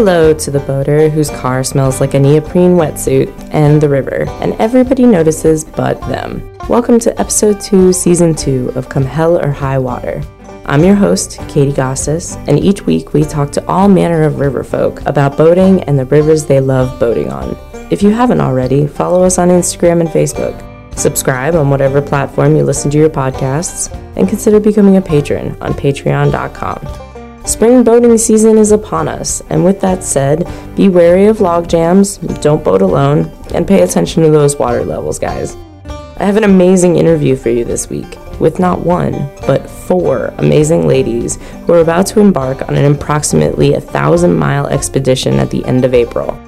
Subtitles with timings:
[0.00, 4.54] Hello to the boater whose car smells like a neoprene wetsuit and the river, and
[4.54, 6.56] everybody notices but them.
[6.70, 10.22] Welcome to episode 2, season 2 of Come Hell or High Water.
[10.64, 14.64] I'm your host, Katie Gossas, and each week we talk to all manner of river
[14.64, 17.54] folk about boating and the rivers they love boating on.
[17.90, 20.58] If you haven't already, follow us on Instagram and Facebook.
[20.98, 25.74] Subscribe on whatever platform you listen to your podcasts, and consider becoming a patron on
[25.74, 27.09] patreon.com.
[27.44, 32.18] Spring boating season is upon us, and with that said, be wary of log jams,
[32.18, 35.56] don't boat alone, and pay attention to those water levels, guys.
[35.86, 39.12] I have an amazing interview for you this week with not one,
[39.46, 44.66] but four amazing ladies who are about to embark on an approximately a thousand mile
[44.66, 46.38] expedition at the end of April.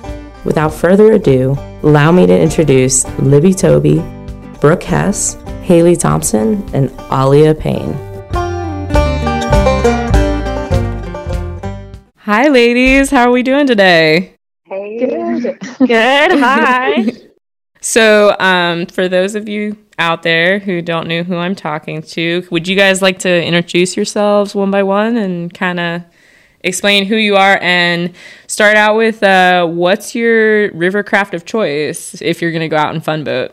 [0.45, 4.03] Without further ado, allow me to introduce Libby Toby,
[4.61, 8.12] Brooke Hess, Haley Thompson, and Alia Payne.
[12.25, 13.11] Hi, ladies.
[13.11, 14.37] How are we doing today?
[14.67, 14.97] Hey.
[14.97, 15.43] Good.
[15.79, 15.89] Good.
[16.39, 17.05] Hi.
[17.81, 22.47] so, um, for those of you out there who don't know who I'm talking to,
[22.53, 26.03] would you guys like to introduce yourselves one by one and kind of
[26.61, 28.15] explain who you are and
[28.47, 32.77] start out with uh, what's your river craft of choice if you're going to go
[32.77, 33.53] out and fun boat?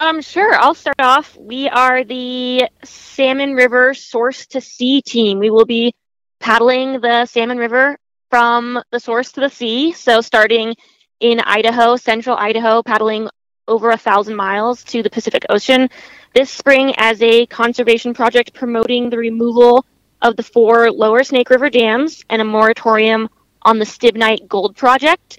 [0.00, 0.54] Um, sure.
[0.54, 1.36] I'll start off.
[1.36, 5.38] We are the Salmon River Source to Sea team.
[5.38, 5.92] We will be
[6.40, 7.98] paddling the Salmon River
[8.30, 9.92] from the source to the sea.
[9.92, 10.74] So starting
[11.20, 13.28] in Idaho, central Idaho, paddling
[13.68, 15.88] over a thousand miles to the Pacific Ocean
[16.34, 19.84] this spring as a conservation project promoting the removal
[20.22, 23.28] of the four lower Snake River dams and a moratorium
[23.62, 25.38] on the Stibnite Gold Project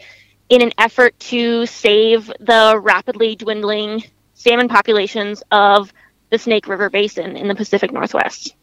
[0.49, 5.94] in an effort to save the rapidly dwindling salmon populations of
[6.29, 8.56] the Snake River Basin in the Pacific Northwest.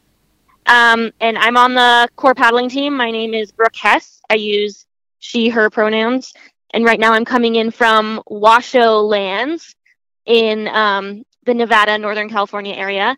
[0.69, 2.95] Um, and I'm on the core paddling team.
[2.95, 4.21] My name is Brooke Hess.
[4.29, 4.87] I use
[5.19, 6.35] she, her pronouns.
[6.75, 9.75] And right now I'm coming in from Washoe Lands
[10.27, 13.17] in um, the Nevada, Northern California area.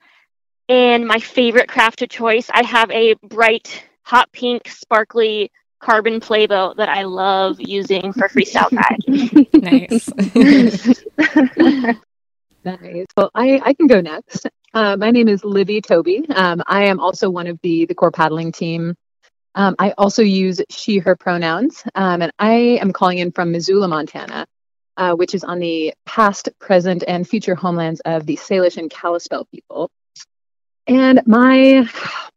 [0.69, 5.51] And my favorite craft of choice, I have a bright, hot pink, sparkly
[5.81, 9.49] carbon playboat that I love using for freestyle paddling.
[9.55, 10.09] nice.
[12.65, 13.07] nice.
[13.17, 14.47] Well, I, I can go next.
[14.73, 16.25] Uh, my name is Libby Toby.
[16.29, 18.95] Um, I am also one of the the core paddling team.
[19.57, 23.89] Um, I also use she her pronouns, um, and I am calling in from Missoula,
[23.89, 24.47] Montana,
[24.97, 29.45] uh, which is on the past, present, and future homelands of the Salish and Kalispel
[29.51, 29.91] people.
[30.87, 31.89] And my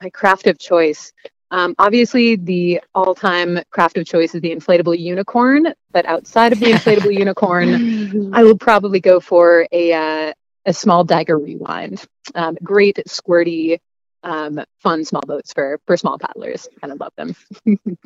[0.01, 1.13] my craft of choice,
[1.51, 5.71] um, obviously, the all-time craft of choice is the inflatable unicorn.
[5.91, 10.33] But outside of the inflatable unicorn, I will probably go for a uh,
[10.65, 12.05] a small dagger rewind.
[12.35, 13.79] Um, great squirty,
[14.23, 16.67] um, fun small boats for for small paddlers.
[16.81, 17.35] Kind of love them.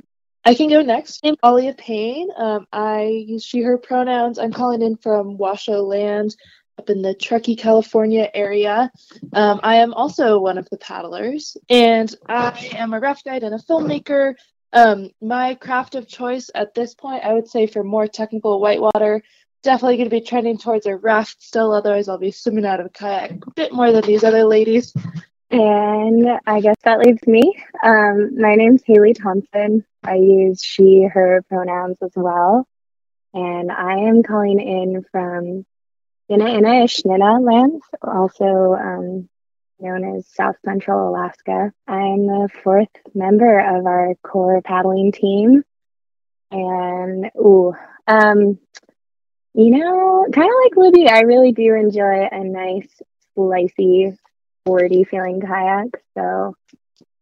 [0.45, 1.19] I can go next.
[1.25, 2.29] I'm Alia Payne.
[2.37, 4.39] Um, I use she, her pronouns.
[4.39, 6.35] I'm calling in from Washoe Land
[6.79, 8.89] up in the Truckee, California area.
[9.33, 13.55] Um, I am also one of the paddlers, and I am a raft guide and
[13.55, 14.35] a filmmaker.
[14.71, 19.23] Um, my craft of choice at this point, I would say for more technical whitewater,
[19.67, 21.73] definitely going to be trending towards a raft still.
[21.73, 24.93] Otherwise, I'll be swimming out of a kayak a bit more than these other ladies.
[25.51, 27.61] And I guess that leaves me.
[27.83, 29.83] Um, my name's Haley Thompson.
[30.03, 32.65] I use she, her pronouns as well.
[33.33, 35.65] And I am calling in from
[36.31, 39.29] Ina Ina Ishnina lands, also um,
[39.81, 41.73] known as South Central Alaska.
[41.85, 45.65] I'm the fourth member of our core paddling team.
[46.51, 47.75] And, ooh,
[48.07, 48.59] um,
[49.53, 52.89] you know, kind of like Libby, I really do enjoy a nice,
[53.35, 54.17] slicey,
[54.61, 55.99] sporty feeling kayak.
[56.15, 56.55] So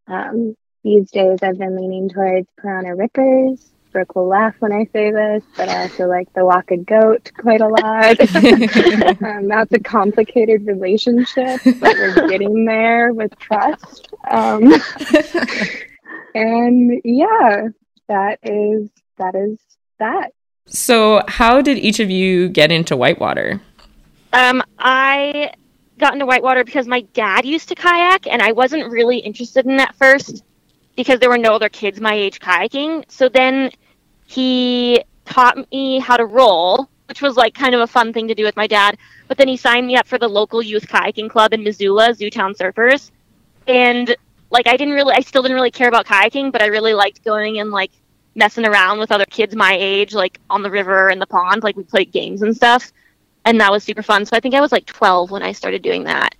[0.07, 3.71] um, these days I've been leaning towards Pyranha Rippers.
[3.91, 7.61] Brooke will laugh when I say this, but I also like the Waka Goat quite
[7.61, 8.19] a lot.
[9.23, 14.09] um, that's a complicated relationship, but we're getting there with trust.
[14.29, 14.73] Um,
[16.35, 17.69] and yeah,
[18.09, 19.57] that is that is
[19.99, 20.31] that.
[20.67, 23.62] So, how did each of you get into whitewater?
[24.34, 25.53] Um, I
[26.00, 29.78] got into whitewater because my dad used to kayak, and I wasn't really interested in
[29.78, 30.44] that first
[30.96, 33.06] because there were no other kids my age kayaking.
[33.09, 33.72] So then
[34.26, 38.35] he taught me how to roll, which was like kind of a fun thing to
[38.35, 38.97] do with my dad.
[39.28, 42.56] But then he signed me up for the local youth kayaking club in Missoula, Zootown
[42.58, 43.12] Surfers,
[43.67, 44.16] and
[44.50, 47.23] like I didn't really, I still didn't really care about kayaking, but I really liked
[47.23, 47.91] going and like
[48.35, 51.64] messing around with other kids my age, like on the river and the pond.
[51.64, 52.91] Like we played games and stuff,
[53.46, 54.26] and that was super fun.
[54.26, 56.35] So I think I was like 12 when I started doing that.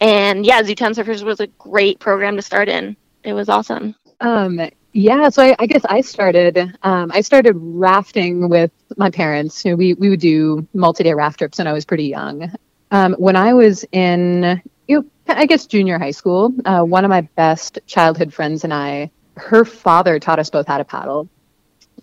[0.00, 2.96] And yeah, Zootown Surfers was a great program to start in.
[3.22, 3.94] It was awesome.
[4.20, 4.60] Um,
[4.92, 6.58] Yeah, so I, I guess I started.
[6.82, 9.64] Um, I started rafting with my parents.
[9.64, 12.52] You know, we we would do multi-day raft trips when I was pretty young.
[12.90, 17.08] Um, when I was in, you know, I guess junior high school, uh, one of
[17.08, 21.28] my best childhood friends and I, her father taught us both how to paddle.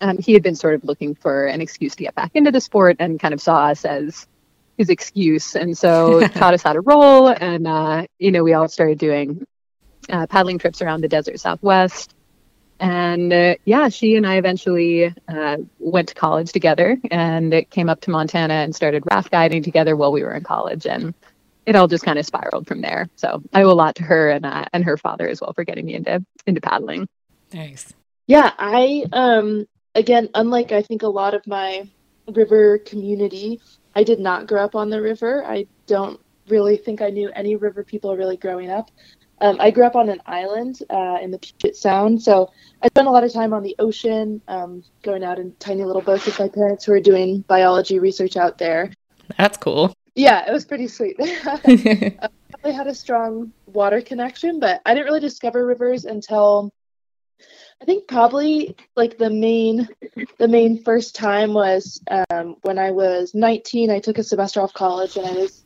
[0.01, 2.61] Um, he had been sort of looking for an excuse to get back into the
[2.61, 4.27] sport and kind of saw us as
[4.77, 7.27] his excuse, and so taught us how to roll.
[7.27, 9.45] And uh, you know, we all started doing
[10.09, 12.13] uh, paddling trips around the desert Southwest
[12.79, 17.89] and uh, yeah, she and I eventually uh, went to college together and it came
[17.89, 20.85] up to Montana and started raft guiding together while we were in college.
[20.85, 21.13] And
[21.65, 23.09] it all just kind of spiraled from there.
[23.15, 25.63] So I owe a lot to her and uh, and her father as well for
[25.63, 27.07] getting me into into paddling.
[27.51, 27.93] Nice.
[28.27, 29.67] Yeah, I um
[29.97, 31.89] again, unlike I think a lot of my
[32.33, 33.59] river community,
[33.95, 35.43] I did not grow up on the river.
[35.45, 38.91] I don't really think I knew any river people really growing up.
[39.39, 42.51] Um, I grew up on an island uh, in the Puget Sound, so
[42.81, 46.01] I spent a lot of time on the ocean, um, going out in tiny little
[46.01, 48.91] boats with my parents who were doing biology research out there.
[49.37, 49.93] That's cool.
[50.15, 51.17] Yeah, it was pretty sweet.
[51.19, 56.71] I probably had a strong water connection, but I didn't really discover rivers until
[57.81, 59.87] I think probably like the main
[60.39, 63.91] the main first time was um, when I was 19.
[63.91, 65.63] I took a semester off college and I was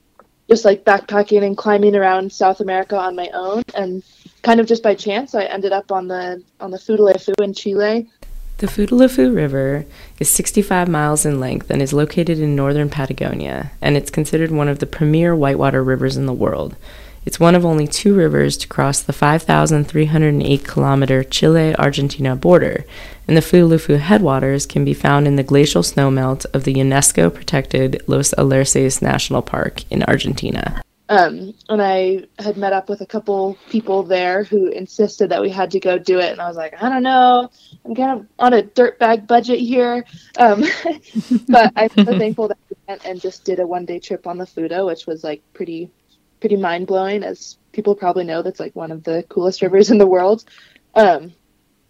[0.50, 4.04] just like backpacking and climbing around South America on my own, and
[4.42, 8.10] kind of just by chance, I ended up on the on the Futaleufú in Chile.
[8.58, 9.86] The Futaleufú River
[10.20, 14.68] is 65 miles in length and is located in northern Patagonia, and it's considered one
[14.68, 16.76] of the premier whitewater rivers in the world.
[17.24, 22.84] It's one of only two rivers to cross the 5,308 kilometer Chile Argentina border,
[23.28, 28.02] and the Futaleufú headwaters can be found in the glacial snowmelt of the UNESCO protected
[28.08, 30.82] Los Alerces National Park in Argentina.
[31.10, 35.50] Um, and I had met up with a couple people there who insisted that we
[35.50, 37.52] had to go do it, and I was like, I don't know,
[37.86, 40.06] I'm kind of on a dirtbag budget here,
[40.40, 40.64] um,
[41.50, 44.40] but I'm so thankful that we went and just did a one day trip on
[44.40, 45.92] the Futo, which was like pretty
[46.42, 48.42] pretty mind blowing, as people probably know.
[48.42, 50.44] That's like one of the coolest rivers in the world.
[50.96, 51.34] Um,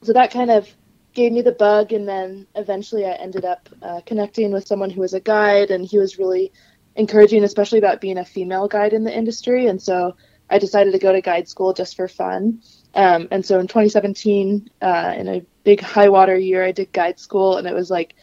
[0.03, 0.69] so that kind of
[1.13, 5.01] gave me the bug, and then eventually I ended up uh, connecting with someone who
[5.01, 6.51] was a guide, and he was really
[6.95, 9.67] encouraging, especially about being a female guide in the industry.
[9.67, 10.15] And so
[10.49, 12.61] I decided to go to guide school just for fun.
[12.93, 17.19] Um, and so in 2017, uh, in a big high water year, I did guide
[17.19, 18.15] school, and it was like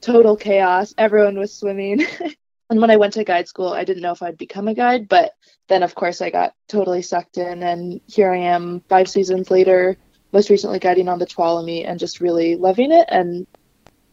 [0.00, 0.94] total chaos.
[0.98, 2.04] Everyone was swimming.
[2.70, 5.08] and when I went to guide school, I didn't know if I'd become a guide,
[5.08, 5.34] but
[5.68, 9.96] then of course I got totally sucked in, and here I am five seasons later,
[10.32, 13.06] most recently guiding on the Tuolumne and just really loving it.
[13.08, 13.46] And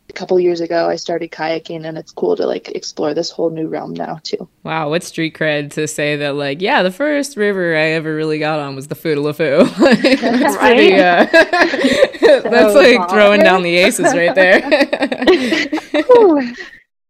[0.09, 3.51] a couple years ago, I started kayaking, and it's cool to like explore this whole
[3.51, 4.49] new realm now too.
[4.63, 8.39] Wow, what street cred to say that like, yeah, the first river I ever really
[8.39, 9.69] got on was the Futaleufú.
[10.19, 10.95] that's pretty.
[10.95, 11.25] Uh,
[12.49, 14.61] that's like throwing down the aces right there.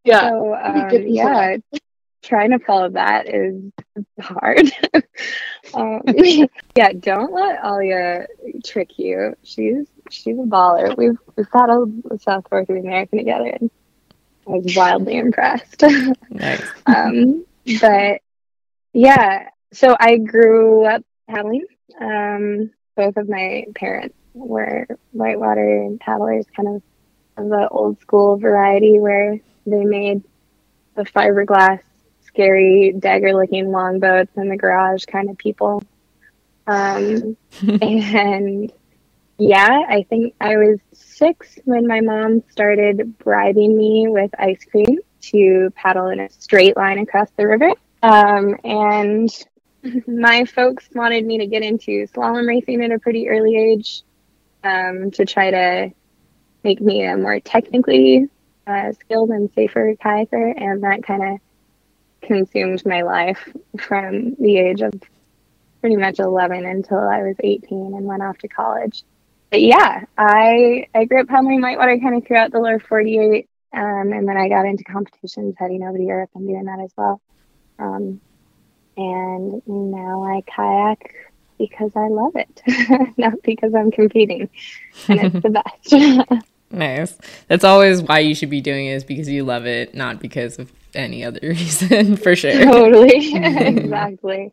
[0.08, 0.30] Yeah.
[0.30, 1.56] So, um, yeah,
[2.22, 3.70] trying to follow that is
[4.18, 4.70] hard.
[5.74, 6.02] um,
[6.76, 8.26] yeah, don't let Alia
[8.64, 9.34] trick you.
[9.42, 10.96] She's she's a baller.
[10.96, 13.70] We've we've the South North American together, and
[14.46, 15.82] I was wildly impressed.
[16.30, 16.66] nice.
[16.86, 17.44] um,
[17.80, 18.22] but
[18.94, 21.66] yeah, so I grew up paddling.
[22.00, 26.82] Um, both of my parents were whitewater paddlers, kind of
[27.36, 29.38] of the old school variety where
[29.70, 30.22] they made
[30.94, 31.80] the fiberglass,
[32.26, 35.82] scary, dagger looking longboats in the garage kind of people.
[36.66, 37.36] Um,
[37.82, 38.72] and
[39.38, 44.98] yeah, I think I was six when my mom started bribing me with ice cream
[45.20, 47.70] to paddle in a straight line across the river.
[48.02, 49.30] Um, and
[50.06, 54.02] my folks wanted me to get into slalom racing at a pretty early age
[54.64, 55.92] um, to try to
[56.64, 58.28] make me a more technically
[58.68, 61.40] uh, skilled and safer kayaker, and that kind of
[62.22, 63.48] consumed my life
[63.80, 64.92] from the age of
[65.80, 69.04] pretty much 11 until I was 18 and went off to college.
[69.50, 74.12] But yeah, I I grew up paddling whitewater kind of throughout the lower 48, um,
[74.12, 77.20] and then I got into competitions heading over to Europe and doing that as well.
[77.78, 78.20] Um,
[78.96, 81.14] and now I kayak
[81.56, 82.62] because I love it,
[83.16, 84.50] not because I'm competing,
[85.08, 85.50] and it's the
[86.30, 86.44] best.
[86.70, 87.16] Nice.
[87.46, 90.58] That's always why you should be doing it is because you love it, not because
[90.58, 92.52] of any other reason, for sure.
[92.52, 93.34] Totally.
[93.36, 94.52] exactly.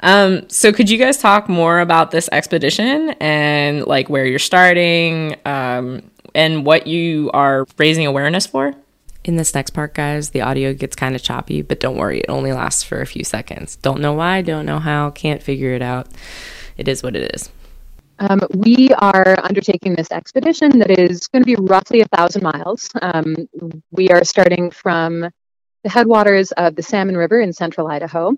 [0.00, 5.36] Um, so could you guys talk more about this expedition and like where you're starting,
[5.44, 6.02] um,
[6.34, 8.74] and what you are raising awareness for?
[9.24, 12.26] In this next part, guys, the audio gets kind of choppy, but don't worry, it
[12.28, 13.76] only lasts for a few seconds.
[13.76, 16.08] Don't know why, don't know how, can't figure it out.
[16.76, 17.48] It is what it is.
[18.18, 22.90] Um, we are undertaking this expedition that is going to be roughly a thousand miles.
[23.02, 23.34] Um,
[23.90, 25.28] we are starting from
[25.82, 28.36] the headwaters of the Salmon River in central Idaho,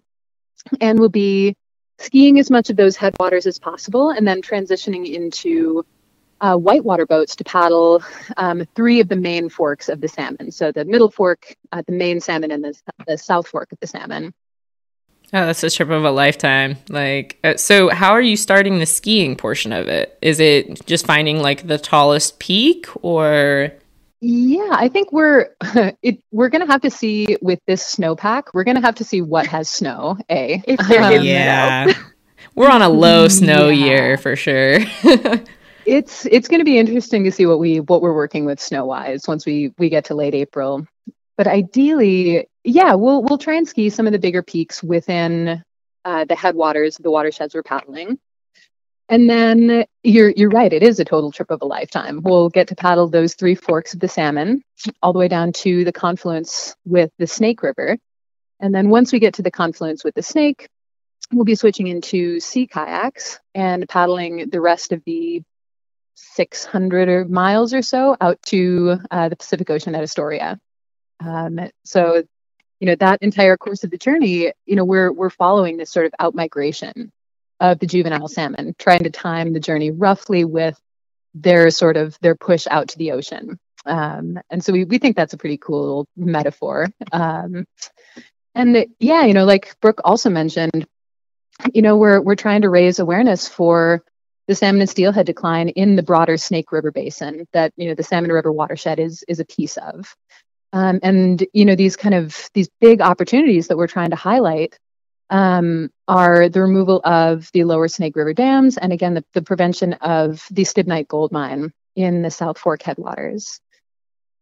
[0.80, 1.54] and we'll be
[1.98, 5.84] skiing as much of those headwaters as possible, and then transitioning into
[6.40, 8.02] uh, whitewater boats to paddle
[8.36, 10.50] um, three of the main forks of the salmon.
[10.50, 13.86] So the middle fork, uh, the main salmon, and the, the south fork of the
[13.86, 14.34] salmon.
[15.32, 16.76] Oh, that's a trip of a lifetime.
[16.88, 20.16] Like, uh, so how are you starting the skiing portion of it?
[20.22, 23.72] Is it just finding like the tallest peak or?
[24.20, 25.50] Yeah, I think we're
[26.02, 28.44] it, we're gonna have to see with this snowpack.
[28.54, 30.16] We're gonna have to see what has snow.
[30.30, 31.92] A um, yeah,
[32.54, 33.84] we're on a low snow yeah.
[33.84, 34.78] year for sure.
[35.86, 39.26] it's it's gonna be interesting to see what we what we're working with snow wise
[39.26, 40.86] once we we get to late April.
[41.36, 45.62] But ideally, yeah, we'll we'll try and ski some of the bigger peaks within
[46.04, 48.18] uh, the headwaters, the watersheds we're paddling.
[49.08, 52.22] And then you're you're right, it is a total trip of a lifetime.
[52.22, 54.62] We'll get to paddle those three forks of the salmon
[55.02, 57.98] all the way down to the confluence with the Snake River.
[58.58, 60.68] And then once we get to the confluence with the Snake,
[61.32, 65.42] we'll be switching into sea kayaks and paddling the rest of the
[66.14, 70.58] 600 miles or so out to uh, the Pacific Ocean at Astoria.
[71.20, 72.22] Um, so,
[72.80, 76.06] you know, that entire course of the journey, you know, we're we're following this sort
[76.06, 77.12] of out migration
[77.60, 80.78] of the juvenile salmon, trying to time the journey roughly with
[81.34, 83.58] their sort of their push out to the ocean.
[83.84, 86.88] Um, and so we, we think that's a pretty cool metaphor.
[87.12, 87.66] Um,
[88.54, 90.86] and yeah, you know, like Brooke also mentioned,
[91.72, 94.02] you know, we're we're trying to raise awareness for
[94.48, 98.02] the salmon and steelhead decline in the broader Snake River Basin that you know the
[98.02, 100.14] Salmon River watershed is is a piece of.
[100.72, 104.78] Um, and you know these kind of these big opportunities that we're trying to highlight
[105.30, 109.94] um, are the removal of the lower Snake River dams and again the, the prevention
[109.94, 113.60] of the Stibnite gold mine in the South Fork headwaters.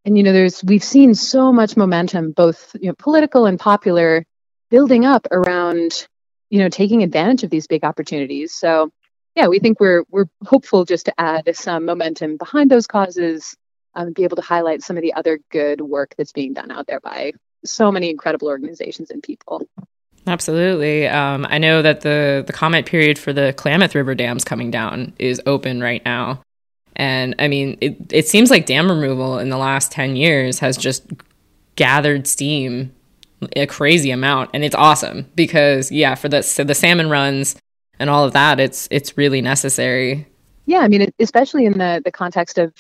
[0.04, 4.24] And you know there's we've seen so much momentum, both you know, political and popular,
[4.70, 6.06] building up around
[6.50, 8.54] you know taking advantage of these big opportunities.
[8.54, 8.90] So
[9.34, 13.56] yeah, we think we're we're hopeful just to add some momentum behind those causes
[13.94, 16.86] um, be able to highlight some of the other good work that's being done out
[16.86, 17.32] there by
[17.64, 19.66] so many incredible organizations and people.
[20.26, 21.06] Absolutely.
[21.06, 25.12] Um, I know that the the comment period for the Klamath River dams coming down
[25.18, 26.42] is open right now,
[26.96, 27.96] and I mean it.
[28.10, 31.04] It seems like dam removal in the last ten years has just
[31.76, 32.92] gathered steam
[33.54, 37.56] a crazy amount, and it's awesome because yeah, for the so the salmon runs
[37.98, 40.26] and all of that, it's it's really necessary.
[40.66, 42.72] Yeah, I mean, especially in the the context of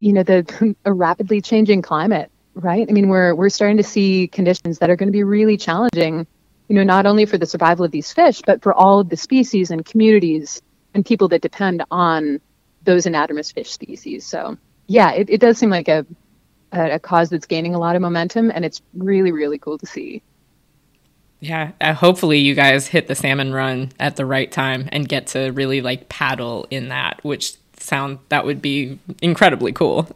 [0.00, 2.86] you know the a rapidly changing climate right?
[2.88, 6.26] I mean we're we're starting to see conditions that are going to be really challenging
[6.68, 9.16] you know not only for the survival of these fish but for all of the
[9.16, 10.60] species and communities
[10.94, 12.40] and people that depend on
[12.84, 14.26] those anadromous fish species.
[14.26, 16.06] So yeah it, it does seem like a,
[16.72, 19.86] a, a cause that's gaining a lot of momentum and it's really really cool to
[19.86, 20.22] see.
[21.38, 25.26] Yeah, uh, hopefully you guys hit the salmon run at the right time and get
[25.28, 30.08] to really like paddle in that, which sound that would be incredibly cool.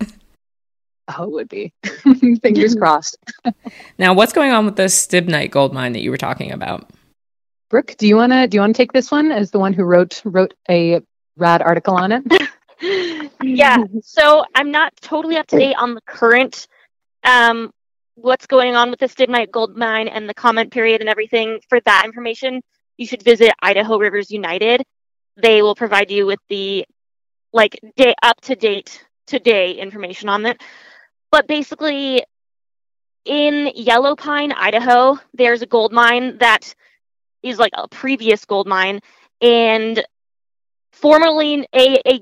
[1.19, 1.73] Oh, it would be.
[2.43, 3.17] Fingers crossed.
[3.99, 6.89] now, what's going on with the Stibnite gold mine that you were talking about?
[7.69, 10.21] Brooke, do you wanna do you wanna take this one as the one who wrote
[10.25, 11.01] wrote a
[11.37, 12.23] rad article on it?
[13.43, 13.79] yeah.
[14.03, 16.67] So I'm not totally up to date on the current
[17.25, 17.73] um,
[18.15, 21.61] what's going on with the Stibnite gold mine and the comment period and everything.
[21.69, 22.61] For that information,
[22.97, 24.83] you should visit Idaho Rivers United.
[25.37, 26.85] They will provide you with the
[27.53, 30.61] like day up to date today information on it.
[31.31, 32.25] But basically,
[33.25, 36.75] in Yellow Pine, Idaho, there's a gold mine that
[37.43, 39.01] is like a previous gold mine,
[39.41, 40.03] and
[40.93, 42.21] formerly a, a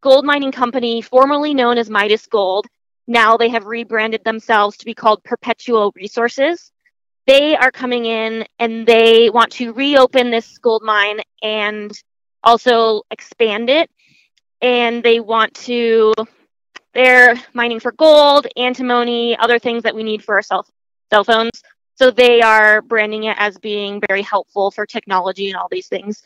[0.00, 2.66] gold mining company formerly known as Midas Gold.
[3.06, 6.72] Now they have rebranded themselves to be called Perpetua Resources.
[7.26, 11.90] They are coming in and they want to reopen this gold mine and
[12.42, 13.90] also expand it
[14.66, 16.12] and they want to
[16.92, 20.66] they're mining for gold, antimony, other things that we need for our cell,
[21.12, 21.62] cell phones.
[21.94, 26.22] So they are branding it as being very helpful for technology and all these things.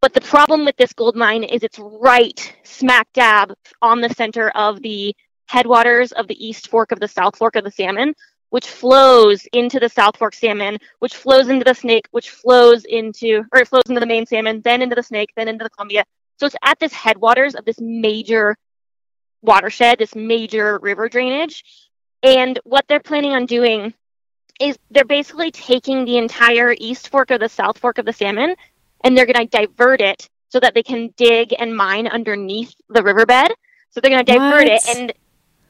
[0.00, 4.48] But the problem with this gold mine is it's right smack dab on the center
[4.50, 5.14] of the
[5.46, 8.14] headwaters of the East Fork of the South Fork of the Salmon,
[8.50, 13.44] which flows into the South Fork Salmon, which flows into the Snake, which flows into,
[13.52, 16.04] or it flows into the main salmon, then into the Snake, then into the Columbia,
[16.36, 18.56] so it's at this headwaters of this major
[19.42, 21.64] watershed, this major river drainage.
[22.22, 23.94] And what they're planning on doing
[24.60, 28.54] is they're basically taking the entire east fork or the south fork of the salmon
[29.02, 33.02] and they're going to divert it so that they can dig and mine underneath the
[33.02, 33.52] riverbed.
[33.90, 35.12] So they're going to divert it, and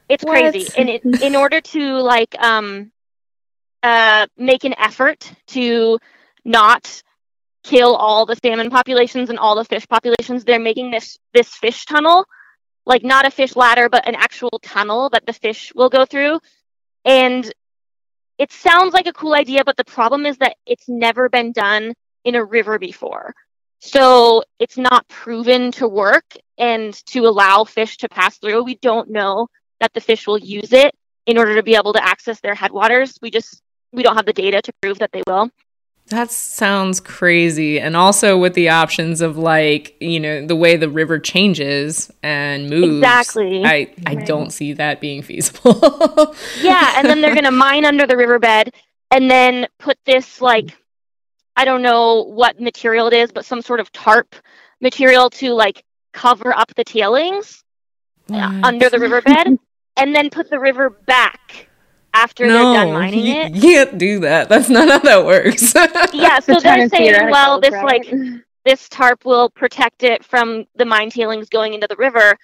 [0.09, 0.33] it's What?
[0.33, 0.67] crazy.
[0.77, 2.91] And it, in order to like um
[3.83, 5.99] uh make an effort to
[6.43, 7.03] not
[7.65, 11.85] kill all the salmon populations and all the fish populations, they're making this this fish
[11.85, 12.25] tunnel,
[12.85, 16.39] like not a fish ladder, but an actual tunnel that the fish will go through.
[17.03, 17.51] And
[18.37, 21.93] it sounds like a cool idea, but the problem is that it's never been done
[22.23, 23.33] in a river before.
[23.79, 28.63] So it's not proven to work and to allow fish to pass through.
[28.63, 29.47] We don't know
[29.79, 30.93] that the fish will use it
[31.25, 33.17] in order to be able to access their headwaters.
[33.21, 35.49] We just we don't have the data to prove that they will.
[36.09, 37.79] That sounds crazy.
[37.79, 42.69] And also with the options of like, you know, the way the river changes and
[42.69, 42.97] moves.
[42.99, 43.65] Exactly.
[43.65, 44.25] I, I Right.
[44.25, 46.35] don't see that being feasible.
[46.61, 48.73] Yeah, and then they're going to mine under the riverbed
[49.11, 50.77] and then put this like
[51.57, 54.35] I don't know what material it is, but some sort of tarp
[54.81, 55.83] material to like
[56.13, 57.63] cover up the tailings
[58.31, 58.65] uh, What?
[58.65, 59.57] under the riverbed
[59.97, 61.69] and then put the river back
[62.15, 63.53] after they're done mining you it.
[63.61, 64.49] can't do that.
[64.49, 65.73] That's not how that works.
[66.13, 67.85] Yeah, so they're saying, well, this Right.
[67.85, 72.35] like this tarp will protect it from the mine tailings going into the river,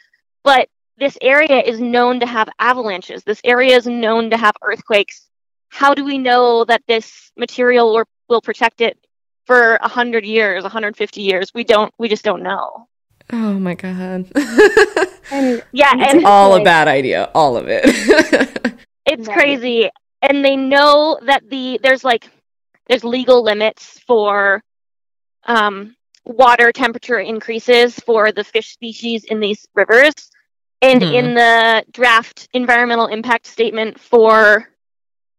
[0.43, 3.23] but this area is known to have avalanches.
[3.23, 5.27] This area is known to have earthquakes.
[5.69, 8.97] How do we know that this material will, will protect it
[9.47, 11.51] for 100 years, 150 years?
[11.55, 12.87] We don't we just don't know.
[13.31, 14.29] oh my god.
[15.31, 17.31] And Yeah, It's and it's all a bad idea.
[17.33, 17.85] All of it.
[19.11, 19.37] it's Right.
[19.37, 19.89] crazy
[20.21, 22.29] and they know that the there's like
[22.87, 24.63] there's legal limits for
[25.45, 30.13] um, water temperature increases for the fish species in these rivers
[30.81, 31.13] and Mhm.
[31.13, 34.67] in the draft environmental impact statement for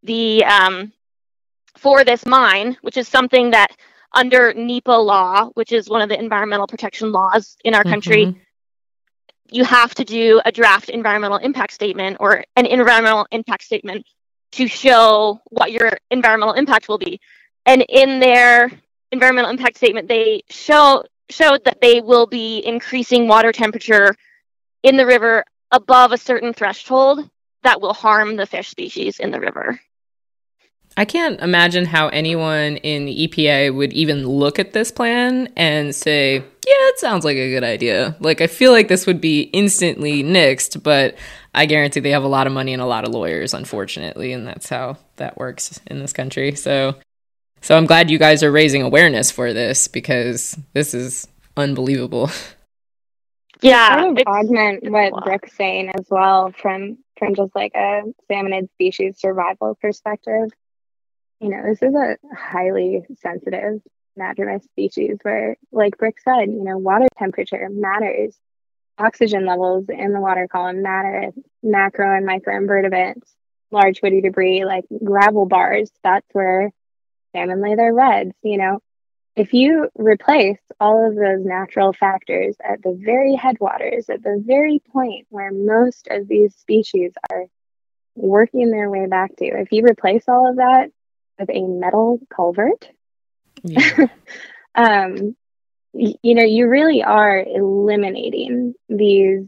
[0.02, 0.92] the um,
[1.76, 3.70] for this mine which is something that
[4.14, 8.36] under NEPA law which is one of the environmental protection laws in our country Mhm.
[9.52, 14.06] You have to do a draft environmental impact statement or an environmental impact statement
[14.52, 17.20] to show what your environmental impact will be.
[17.66, 18.70] And in their
[19.10, 24.14] environmental impact statement, they show showed that they will be increasing water temperature
[24.82, 27.28] in the river above a certain threshold
[27.62, 29.80] that will harm the fish species in the river.
[30.96, 35.94] I can't imagine how anyone in the EPA would even look at this plan and
[35.94, 38.14] say, yeah, it sounds like a good idea.
[38.20, 41.16] Like, I feel like this would be instantly nixed, but
[41.54, 44.46] I guarantee they have a lot of money and a lot of lawyers, unfortunately, and
[44.46, 46.54] that's how that works in this country.
[46.54, 46.96] So,
[47.62, 51.26] so I'm glad you guys are raising awareness for this because this is
[51.56, 52.30] unbelievable.
[53.64, 55.24] Yeah, kind of it's- augment it's a what lot.
[55.24, 60.48] Brooke's saying as well from from just like a salmonid species survival perspective.
[61.42, 63.82] You know, this is a highly sensitive
[64.18, 68.36] anadromous species where, like Brooke said, you know, water temperature matters.
[68.98, 71.32] Oxygen levels in the water column matter.
[71.62, 73.28] Macro and microinvertebrates,
[73.72, 76.70] large woody debris like gravel bars, that's where
[77.34, 78.80] salmon lay their redds, you know
[79.34, 84.82] if you replace all of those natural factors at the very headwaters, at the very
[84.92, 87.46] point where most of these species are
[88.14, 90.90] working their way back to, if you replace all of that
[91.42, 92.88] with a metal culvert,
[93.62, 94.06] Yeah.
[94.74, 95.36] um,
[95.92, 99.46] y- you know, you really are eliminating these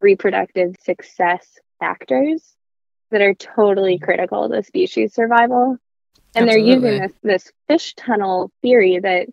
[0.00, 1.46] reproductive success
[1.80, 2.42] factors
[3.10, 5.76] that are totally critical to species survival.
[6.34, 9.28] And they're using this this fish tunnel theory that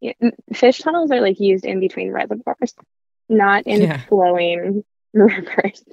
[0.00, 2.74] y- n- fish tunnels are like used in between reservoirs,
[3.28, 4.00] not in Yeah.
[4.08, 5.84] flowing rivers.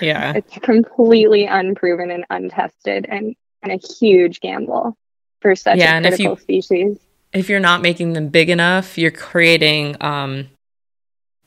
[0.00, 0.34] yeah.
[0.36, 3.34] It's completely unproven and untested, and
[3.68, 4.96] a huge gamble
[5.40, 6.98] for such Yeah, a and if critical you- species.
[7.32, 10.48] if you're not making them big enough, you're creating um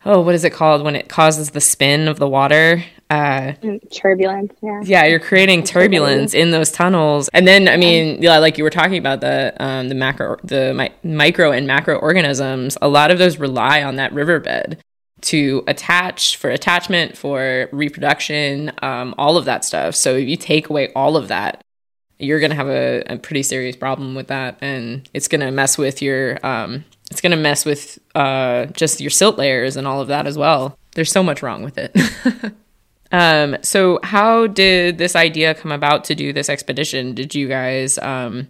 [0.06, 2.84] oh, what is it called when it causes the spin of the water?
[3.10, 3.54] Uh
[3.92, 4.82] turbulence, yeah.
[4.84, 6.32] yeah, you're creating Turbulence.
[6.32, 7.30] turbulence in those tunnels.
[7.34, 10.74] And then I mean, yeah, like you were talking about the um the macro the
[10.74, 14.78] mi- micro and macro organisms, a lot of those rely on that riverbed
[15.22, 20.70] to attach for attachment for reproduction um, all of that stuff so if you take
[20.70, 21.62] away all of that
[22.20, 25.52] you're going to have a, a pretty serious problem with that and it's going to
[25.52, 29.88] mess with your um, it's going to mess with uh, just your silt layers and
[29.88, 31.96] all of that as well there's so much wrong with it
[33.12, 37.98] um, so how did this idea come about to do this expedition did you guys
[38.00, 38.48] um,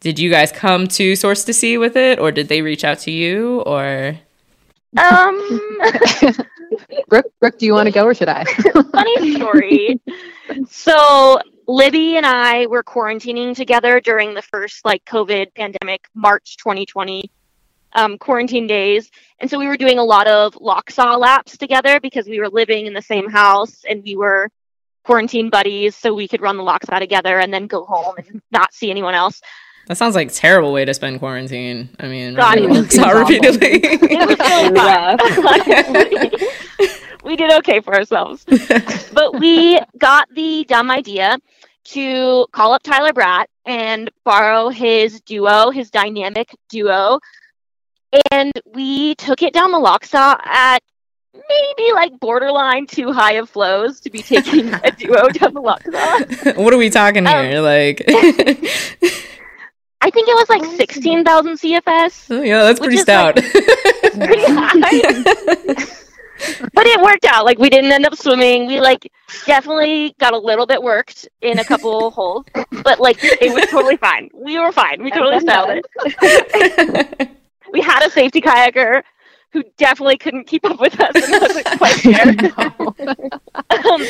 [0.00, 2.98] did you guys come to source to sea with it or did they reach out
[2.98, 4.18] to you or
[4.96, 5.60] Um,
[7.08, 8.44] Brooke, Brooke, do you want to go or should I?
[8.92, 10.00] funny story.
[10.68, 11.38] so
[11.70, 17.30] Libby and I were quarantining together during the first like COVID pandemic, March 2020.
[17.92, 19.08] um, quarantine days.
[19.38, 22.86] And so we were doing a lot of Lochsa laps together because we were living
[22.86, 24.48] in the same house and we were
[25.04, 25.94] quarantine buddies.
[25.94, 29.14] So we could run the Lochsa together and then go home and not see anyone
[29.14, 29.40] else.
[29.86, 31.88] That sounds like a terrible way to spend quarantine.
[32.00, 33.80] I mean, God, it was saw repeatedly.
[33.82, 34.74] It was really
[36.80, 37.00] fun.
[37.30, 38.44] we did okay for ourselves.
[39.12, 41.38] but we got the dumb idea
[41.84, 47.20] to call up Tyler Bradt and borrow his duo, his dynamic duo.
[48.32, 50.80] And we took it down the Lochsa at
[51.32, 56.56] maybe like borderline too high of flows to be taking a duo down the Lochsa.
[56.56, 57.60] what are we talking Um, here?
[57.60, 58.02] like,
[60.02, 62.26] I think it was like 16,000 CFS.
[62.30, 63.36] oh, yeah, that's pretty stout.
[63.36, 65.86] pretty high.
[66.72, 67.44] But it worked out.
[67.44, 68.66] Like we didn't end up swimming.
[68.66, 69.10] We like
[69.46, 72.44] definitely got a little bit worked in a couple holes,
[72.82, 74.30] but like it was totally fine.
[74.34, 75.02] We were fine.
[75.02, 77.28] We totally styled it.
[77.72, 79.02] We had a safety kayaker
[79.52, 83.86] who definitely couldn't keep up with us and wasn't quite there.
[83.90, 84.06] um,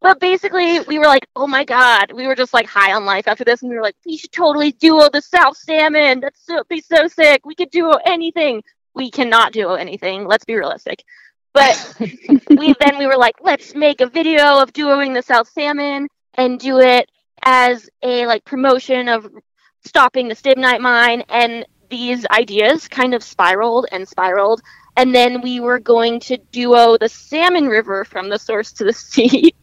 [0.00, 3.26] but basically, we were like, "Oh my god!" We were just like high on life
[3.28, 6.20] after this, and we were like, "We should totally duo the South Salmon.
[6.20, 7.46] That's so be so sick.
[7.46, 8.62] We could duo anything.
[8.94, 10.26] We cannot duo anything.
[10.26, 11.04] Let's be realistic."
[11.52, 16.08] But we then we were like, "Let's make a video of duoing the South Salmon
[16.34, 17.10] and do it
[17.44, 19.28] as a like promotion of
[19.84, 24.62] stopping the stibnite mine." And these ideas kind of spiraled and spiraled
[24.96, 28.92] and then we were going to duo the salmon river from the source to the
[29.12, 29.54] sea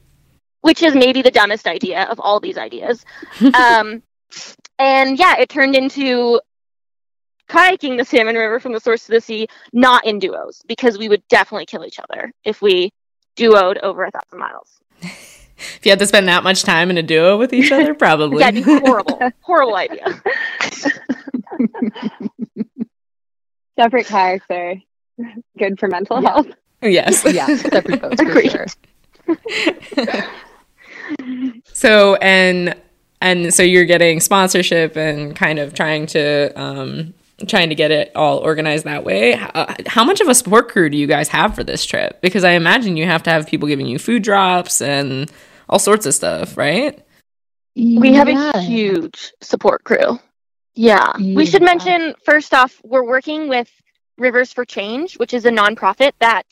[0.62, 3.04] which is maybe the dumbest idea of all these ideas
[3.56, 4.04] um,
[4.78, 6.40] and yeah it turned into
[7.50, 11.10] kayaking the salmon river from the source to the sea not in duos because we
[11.10, 12.92] would definitely kill each other if we
[13.36, 17.04] duoed over a thousand miles if you had to spend that much time in a
[17.04, 18.40] duo with each other, probably.
[18.40, 20.22] that'd be horrible horrible idea
[23.78, 24.76] Separate kayaks are
[25.58, 26.30] good for mental Yeah.
[26.30, 26.48] health.
[26.82, 27.24] yes.
[27.34, 28.52] yeah, separate boats for Agreed.
[28.52, 28.66] sure.
[31.74, 32.76] So and
[33.22, 37.14] and so you're getting sponsorship and kind of trying to um
[37.48, 39.34] trying to get it all organized that way.
[39.34, 42.22] How, how much of a support crew do you guys have for this trip?
[42.22, 45.32] Because I imagine you have to have people giving you food drops and
[45.68, 47.00] all sorts of stuff, right?
[47.76, 50.20] We have a huge support crew.
[50.76, 51.12] Yeah.
[51.18, 53.70] We should mention first off, we're working with
[54.18, 56.46] Rivers for Change, which is a nonprofit that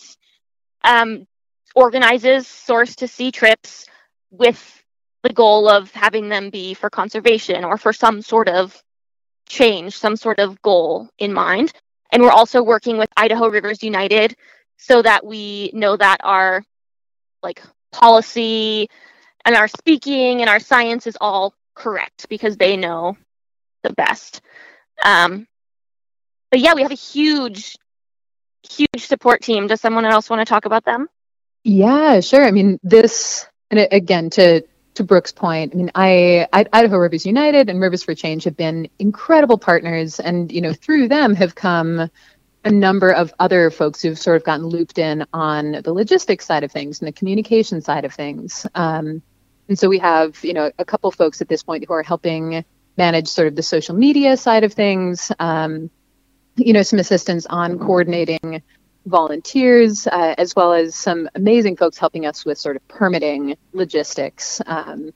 [0.84, 1.28] um,
[1.76, 3.86] organizes source to sea trips
[4.32, 4.84] with
[5.24, 8.82] the goal of having them be for conservation or for some sort of
[9.48, 11.74] change, some sort of goal in mind.
[12.12, 14.36] And we're also working with Idaho Rivers United
[14.78, 16.64] so that we know that our
[17.44, 18.90] like policy
[19.46, 23.18] and our speaking and our science is all correct because they know
[23.84, 24.42] the best.
[25.04, 25.48] Um,
[26.52, 27.78] but yeah, we have a huge,
[28.70, 29.68] huge support team.
[29.68, 31.08] Does someone else want to talk about them?
[31.64, 32.46] Yeah, sure.
[32.46, 34.64] I mean, this, and again, to
[34.98, 38.58] to Brooke's point, I mean, I, I Idaho Rivers United and Rivers for Change have
[38.58, 42.10] been incredible partners, and you know, through them have come
[42.66, 46.64] a number of other folks who've sort of gotten looped in on the logistics side
[46.64, 48.66] of things and the communication side of things.
[48.76, 49.22] Um,
[49.70, 52.66] and so we have, you know, a couple folks at this point who are helping
[52.98, 55.32] manage sort of the social media side of things.
[55.40, 55.90] Um,
[56.58, 58.64] you know, some assistance on coordinating
[59.08, 64.62] volunteers, uh, as well as some amazing folks helping us with sort of permitting logistics.
[64.66, 65.12] Um,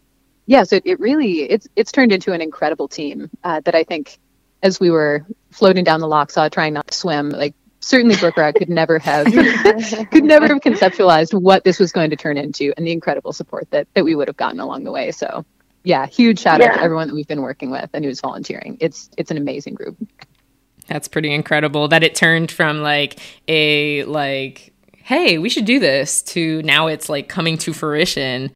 [0.46, 3.84] yeah, so it, it really it's it's turned into an incredible team uh, that I
[3.84, 4.18] think,
[4.64, 8.44] as we were floating down the Lochsa trying not to swim, like certainly Brooke or
[8.44, 9.26] I could never have
[10.12, 13.70] could never have conceptualized what this was going to turn into and the incredible support
[13.72, 15.12] that that we would have gotten along the way.
[15.12, 15.46] So
[15.84, 18.78] yeah, huge shout out to everyone that we've been working with and who's volunteering.
[18.80, 19.98] It's it's an amazing group.
[20.92, 24.74] That's pretty incredible that it turned from like a like
[25.04, 28.54] hey, we should do this to now it's like coming to fruition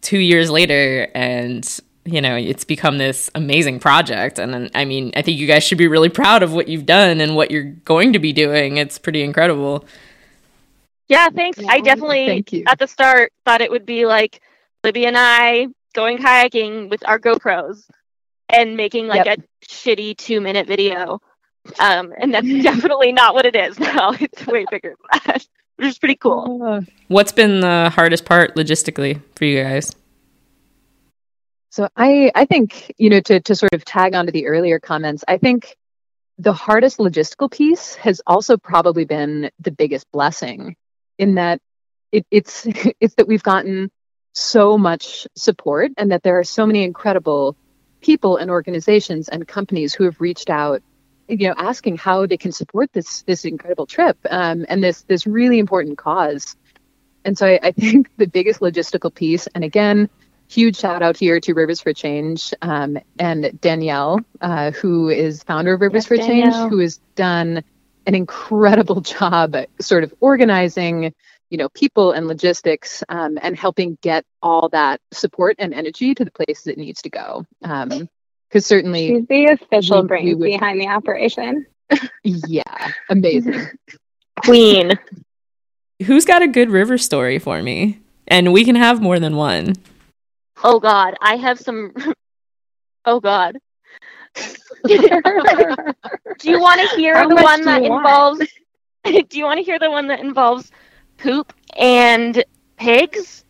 [0.00, 5.12] 2 years later and you know, it's become this amazing project and then, I mean,
[5.14, 7.64] I think you guys should be really proud of what you've done and what you're
[7.64, 8.78] going to be doing.
[8.78, 9.84] It's pretty incredible.
[11.08, 11.58] Yeah, thanks.
[11.66, 12.64] I definitely Thank you.
[12.66, 14.40] at the start thought it would be like
[14.84, 17.84] Libby and I going kayaking with our GoPros
[18.48, 21.20] and making like a shitty two minute video.
[21.78, 24.12] Um, and that's definitely not what it is now.
[24.20, 26.84] It's way bigger than that, which is pretty cool.
[27.08, 29.94] What's been the hardest part logistically for you guys?
[31.70, 35.24] So I, I think, you know, to, to sort of tag onto the earlier comments,
[35.28, 35.76] I think
[36.38, 40.76] the hardest logistical piece has also probably been the biggest blessing
[41.18, 41.60] in that
[42.12, 42.66] it, it's
[43.00, 43.90] it's that we've gotten
[44.32, 47.56] so much support and that there are so many incredible
[48.00, 50.82] people and organizations and companies who have reached out
[51.28, 55.26] you know, asking how they can support this this incredible trip um, and this this
[55.26, 56.56] really important cause.
[57.24, 60.08] And so I, I think the biggest logistical piece, and again,
[60.48, 65.74] huge shout out here to Rivers for Change um, and Danielle, uh, who is founder
[65.74, 66.52] of Rivers Yes, for Danielle.
[66.52, 67.62] Change, who has done
[68.06, 71.14] an incredible job at sort of organizing,
[71.50, 76.24] you know, people and logistics um, and helping get all that support and energy to
[76.24, 77.44] the places it needs to go.
[78.48, 81.66] Because certainly, She's the official we- we would- behind the operation.
[82.24, 82.62] yeah,
[83.10, 83.66] amazing.
[84.44, 84.98] Queen.
[86.06, 87.98] Who's got a good river story for me?
[88.28, 89.74] And we can have more than one.
[90.62, 91.92] Oh God, I have some.
[93.04, 93.56] Oh God.
[94.86, 94.94] do
[96.44, 98.40] you want to hear How the one that involves?
[99.04, 100.70] do you want to hear the one that involves
[101.16, 102.44] poop and
[102.76, 103.44] pigs?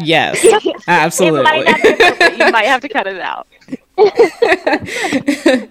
[0.00, 0.44] Yes,
[0.88, 1.42] absolutely.
[1.42, 2.44] might not be.
[2.44, 3.46] You might have to cut it out.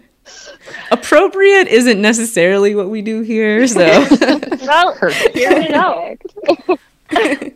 [0.92, 3.80] Appropriate isn't necessarily what we do here, so
[4.62, 5.38] Well, Perfect.
[5.38, 6.18] here we go.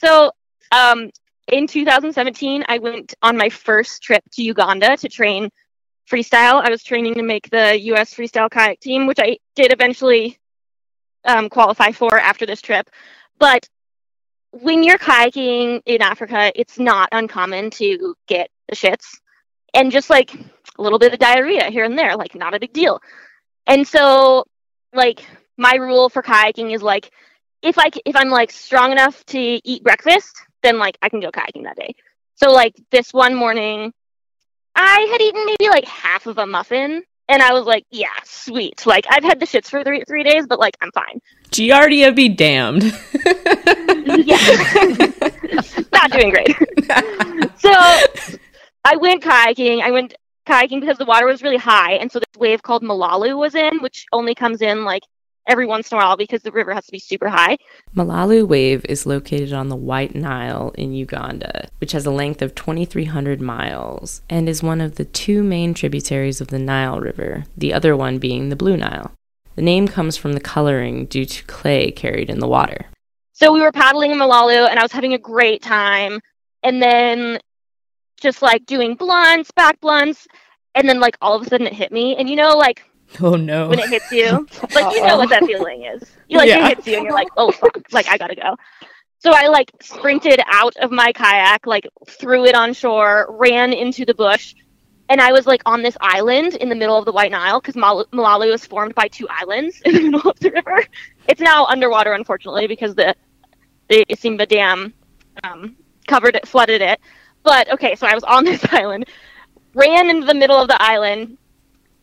[0.00, 0.32] So,
[0.72, 1.10] um,
[1.48, 5.50] in 2017, I went on my first trip to Uganda to train
[6.10, 6.64] freestyle.
[6.64, 8.14] I was training to make the U.S.
[8.14, 10.38] freestyle kayak team, which I did eventually
[11.26, 12.88] um, qualify for after this trip.
[13.38, 13.68] But
[14.52, 19.18] when you're kayaking in Africa, it's not uncommon to get the shits
[19.74, 22.72] and just like a little bit of diarrhea here and there, like not a big
[22.72, 23.00] deal.
[23.66, 24.44] And so,
[24.92, 25.24] like,
[25.56, 27.10] my rule for kayaking is like,
[27.62, 31.30] if I if I'm like strong enough to eat breakfast, then like I can go
[31.30, 31.94] kayaking that day.
[32.36, 33.92] So like this one morning,
[34.74, 38.86] I had eaten maybe like half of a muffin, and I was like, yeah, sweet.
[38.86, 41.20] Like I've had the shits for three three days, but like I'm fine.
[41.50, 42.92] Giardia be damned.
[44.10, 44.36] Yeah,
[45.92, 46.48] not doing great.
[47.58, 47.72] so
[48.84, 49.82] I went kayaking.
[49.82, 50.14] I went
[50.46, 53.80] kayaking because the water was really high, and so this wave called Malalu was in,
[53.80, 55.02] which only comes in like
[55.46, 57.56] every once in a while because the river has to be super high.
[57.94, 62.54] Malalu Wave is located on the White Nile in Uganda, which has a length of
[62.54, 67.72] 2,300 miles and is one of the two main tributaries of the Nile River, the
[67.72, 69.12] other one being the Blue Nile.
[69.56, 72.86] The name comes from the coloring due to clay carried in the water.
[73.32, 76.20] So we were paddling in Malalu and I was having a great time.
[76.62, 77.40] And then
[78.20, 80.28] just like doing blunts, back blunts.
[80.74, 82.16] And then like all of a sudden it hit me.
[82.16, 82.84] And you know, like
[83.20, 83.68] oh no.
[83.68, 86.02] when it hits you, like you know what that feeling is.
[86.28, 86.66] You like Yeah.
[86.68, 88.56] it hits you and you're like, oh fuck, like I gotta go.
[89.18, 94.06] So I like sprinted out of my kayak, like threw it on shore, ran into
[94.06, 94.54] the bush,
[95.10, 97.76] and I was like on this island in the middle of the White Nile because
[97.76, 100.84] Mal- Malalu was formed by two islands in the middle of the river.
[101.28, 103.14] It's now underwater, unfortunately, because the
[103.88, 104.94] the Isimba Dam
[105.42, 107.00] um, covered it, flooded it.
[107.42, 109.06] But okay, so I was on this island,
[109.74, 111.38] ran into the middle of the island,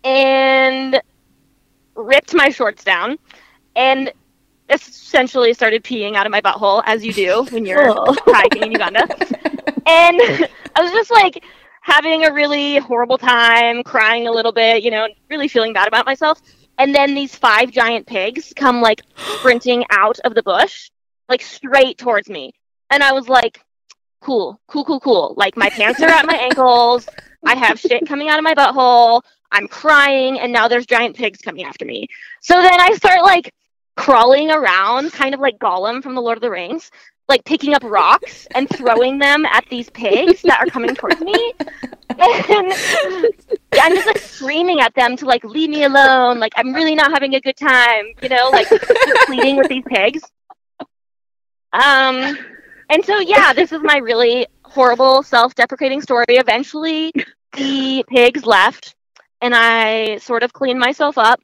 [0.03, 1.01] and
[1.95, 3.17] ripped my shorts down,
[3.75, 4.11] and
[4.69, 8.15] essentially started peeing out of my butthole, as you do when you're oh.
[8.27, 9.07] hiking in Uganda.
[9.89, 10.19] And
[10.75, 11.41] I was just like
[11.79, 16.05] having a really horrible time, crying a little bit, you know, really feeling bad about
[16.05, 16.41] myself.
[16.77, 20.91] And then these five giant pigs come like sprinting out of the bush,
[21.29, 22.53] like straight towards me.
[22.89, 23.61] And I was like,
[24.19, 25.33] cool, cool, cool, cool.
[25.37, 27.07] Like my pants are at my ankles.
[27.45, 29.21] I have shit coming out of my butthole.
[29.51, 32.07] I'm crying, and now there's giant pigs coming after me.
[32.41, 33.53] So then I start like
[33.95, 36.91] crawling around, kind of like Gollum from the Lord of the Rings,
[37.29, 41.53] like picking up rocks and throwing them at these pigs that are coming towards me.
[42.09, 42.73] And
[43.81, 46.39] I'm just like screaming at them to like leave me alone.
[46.39, 48.67] Like I'm really not having a good time, you know, like
[49.25, 50.21] pleading with these pigs.
[51.73, 52.37] Um,
[52.89, 56.25] and so yeah, this is my really horrible self-deprecating story.
[56.29, 57.11] Eventually,
[57.53, 58.95] the pigs left,
[59.41, 61.41] and I sort of cleaned myself up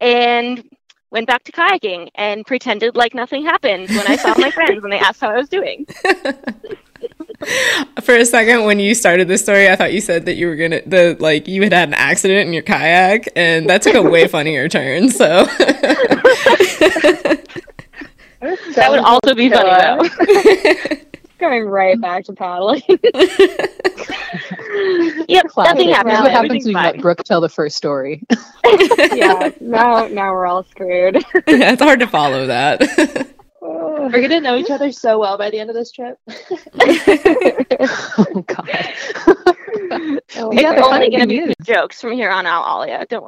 [0.00, 0.64] and
[1.10, 4.92] went back to kayaking and pretended like nothing happened when I saw my friends and
[4.92, 5.86] they asked how I was doing.
[8.02, 10.56] For a second, when you started this story, I thought you said that you were
[10.56, 14.02] gonna the like you had had an accident in your kayak, and that took a
[14.02, 15.08] way funnier turn.
[15.08, 15.46] So
[18.40, 20.96] That would also be funny though.
[21.38, 22.82] Going right back to paddling.
[25.28, 25.90] Yep, nothing happens.
[25.90, 26.10] happened.
[26.10, 27.00] That's what happens when you let.
[27.00, 28.22] Brooke tell the first story.
[29.12, 31.16] yeah, now now we're all screwed.
[31.16, 32.80] yeah, it's hard to follow that.
[33.60, 36.18] We're gonna know each other so well by the end of this trip.
[36.28, 38.68] oh God.
[40.36, 43.06] Oh, Yeah, It's only going to be jokes from here on out, Alia.
[43.08, 43.24] Don't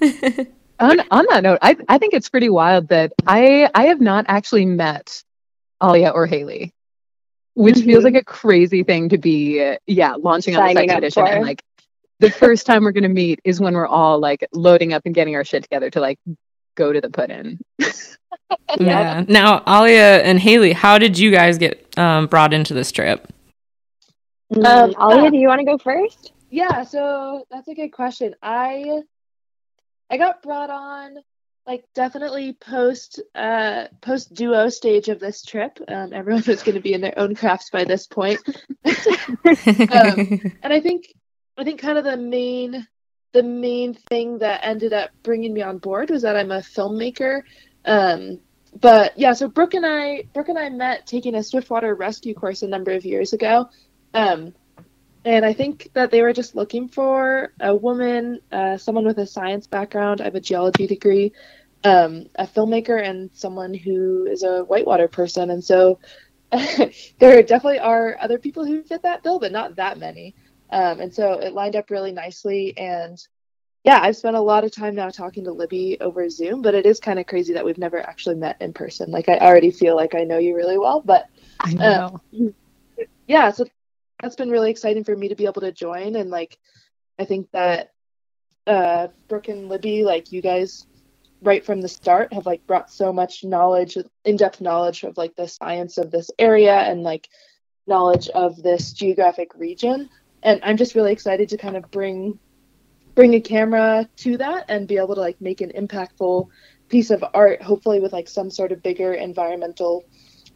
[0.00, 0.46] worry.
[0.80, 4.24] On on that note, I I think it's pretty wild that I I have not
[4.28, 5.22] actually met
[5.82, 6.72] Alia or Haley,
[7.54, 9.62] which feels like a crazy thing to be.
[9.62, 11.62] uh, Yeah, launking on this Signing up expedition and like
[12.18, 15.14] the first time we're going to meet is when we're all like loading up and
[15.14, 16.18] getting our shit together to like
[16.74, 17.58] go to the put in.
[18.78, 19.24] yeah.
[19.26, 23.26] Now, Alia and Haley, how did you guys get um, brought into this trip?
[24.54, 26.32] Um, Alia, do you want to go first?
[26.50, 28.34] Yeah, so that's a good question.
[28.42, 29.02] I
[30.10, 31.16] I got brought on
[31.66, 35.78] like definitely post uh post duo stage of this trip.
[35.88, 38.40] Um, everyone was going to be in their own crafts by this point,
[38.84, 41.14] um, and I think
[41.56, 42.86] I think kind of the main
[43.32, 47.42] the main thing that ended up bringing me on board was that I'm a filmmaker.
[47.84, 48.40] Um,
[48.80, 52.62] but yeah, so Brooke and I Brooke and I met taking a swiftwater rescue course
[52.62, 53.68] a number of years ago.
[54.14, 54.54] Um,
[55.24, 59.26] and I think that they were just looking for a woman, uh, someone with a
[59.26, 60.20] science background.
[60.20, 61.32] I have a geology degree,
[61.84, 65.50] um, a filmmaker, and someone who is a whitewater person.
[65.50, 65.98] And so
[67.18, 70.34] there definitely are other people who fit that bill, but not that many.
[70.70, 72.76] Um, and so it lined up really nicely.
[72.78, 73.18] And
[73.84, 76.86] yeah, I've spent a lot of time now talking to Libby over Zoom, but it
[76.86, 79.10] is kind of crazy that we've never actually met in person.
[79.10, 81.26] Like I already feel like I know you really well, but
[81.60, 82.20] I know.
[82.32, 82.44] Uh,
[83.26, 83.66] yeah, so
[84.20, 86.16] that's been really exciting for me to be able to join.
[86.16, 86.58] And like
[87.20, 87.92] i think that
[88.66, 90.86] uh brooke and libby like you guys
[91.42, 95.46] right from the start have like brought so much knowledge in-depth knowledge of like the
[95.46, 97.28] science of this area and like
[97.86, 100.08] knowledge of this geographic region.
[100.42, 102.38] And i'm just really excited to kind of bring
[103.14, 106.48] bring a camera to that and be able to like make an impactful
[106.88, 110.04] piece of art hopefully with like some sort of bigger environmental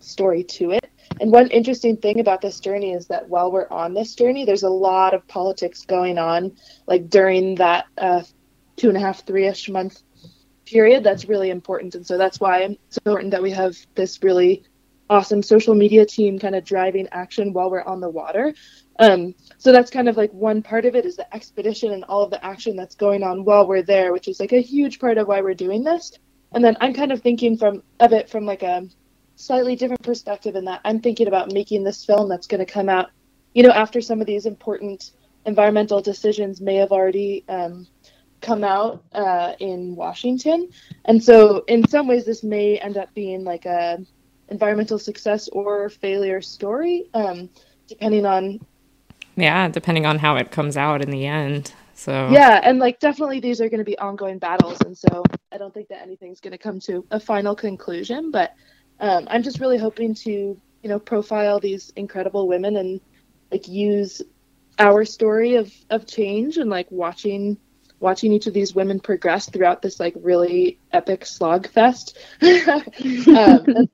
[0.05, 0.91] story to it
[1.21, 4.63] and one interesting thing about this journey is that while we're on this journey, there's
[4.63, 8.23] a lot of politics going on, like during that uh,
[8.77, 10.03] two and a half, three ish month
[10.67, 11.05] period.
[11.05, 11.95] That's really important.
[11.95, 14.65] And so that's why it's important that we have this really
[15.11, 18.55] awesome social media team kind of driving action while we're on the water.
[18.99, 22.23] Um, so that's kind of like one part of it is the expedition and all
[22.23, 25.19] of the action that's going on while we're there, which is like a huge part
[25.19, 26.13] of why we're doing this.
[26.53, 28.89] And then I'm kind of thinking from of it from like a
[29.37, 32.89] slightly different perspective in that I'm thinking about making this film that's going to come
[32.89, 33.11] out,
[33.53, 35.13] you know, after some of these important
[35.47, 37.87] environmental decisions may have already um,
[38.41, 40.69] come out uh, in Washington.
[41.05, 44.05] And so, in some ways, this may end up being like a
[44.49, 47.49] environmental success or failure story, um,
[47.89, 48.61] depending on.
[49.37, 51.73] Yeah, depending on how it comes out in the end.
[51.95, 55.59] So yeah, and like definitely these are going to be ongoing battles, and so I
[55.59, 58.53] don't think that anything's going to come to a final conclusion, but
[59.05, 63.03] um, I'm just really hoping to, you know, profile these incredible women and
[63.53, 64.23] like use
[64.79, 67.59] our story of of change and like watching
[68.01, 72.19] watching each of these women progress throughout this like really epic slog fest.
[73.29, 73.89] Um,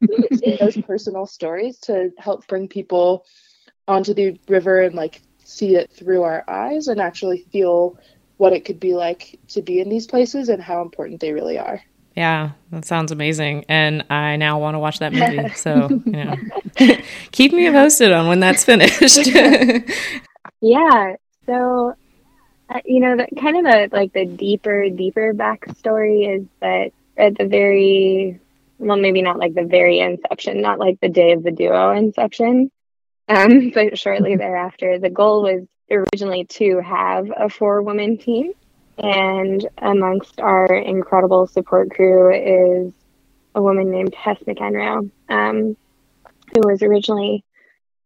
[0.60, 3.26] those personal stories to help bring people
[3.88, 7.98] onto the river and like see it through our eyes and actually feel
[8.36, 11.58] what it could be like to be in these places and how important they really
[11.58, 11.82] are
[12.20, 13.64] yeah, that sounds amazing.
[13.66, 15.48] And I now want to watch that movie.
[15.54, 16.36] So, you know,
[17.32, 19.26] keep me posted on when that's finished.
[20.60, 21.16] yeah.
[21.46, 21.94] So,
[22.68, 27.38] uh, you know, the, kind of the like the deeper, deeper backstory is that at
[27.38, 28.38] the very,
[28.78, 32.70] well, maybe not like the very inception, not like the day of the duo inception,
[33.28, 38.52] um, but shortly thereafter, the goal was originally to have a four woman team
[39.02, 42.92] and amongst our incredible support crew is
[43.54, 45.76] a woman named Tess McEnroe, um,
[46.54, 47.44] who was originally,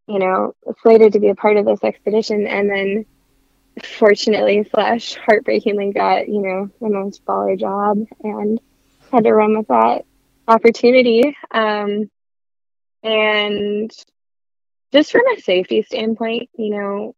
[0.07, 3.07] you know, slated to be a part of this expedition and then
[3.83, 8.61] fortunately slash heartbreakingly got, you know, the most baller job and
[9.11, 10.05] had to run with that
[10.47, 11.37] opportunity.
[11.51, 12.11] Um,
[13.03, 13.91] and
[14.93, 17.15] just from a safety standpoint, you know,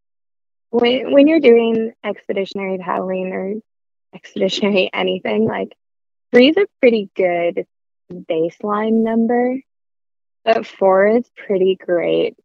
[0.71, 3.55] when when you're doing expeditionary paddling or
[4.15, 5.77] expeditionary anything, like
[6.33, 7.67] three is a pretty good
[8.13, 9.61] baseline number,
[10.45, 12.37] but four is pretty great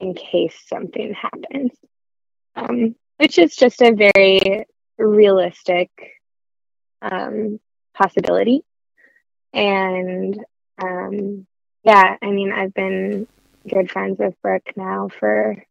[0.00, 1.72] in case something happens.
[2.54, 4.64] Um, which is just a very
[4.96, 5.90] realistic
[7.02, 7.60] um,
[7.94, 8.62] possibility.
[9.52, 10.38] And
[10.82, 11.46] um,
[11.84, 13.26] yeah, I mean, I've been
[13.68, 15.62] good friends with Brooke now for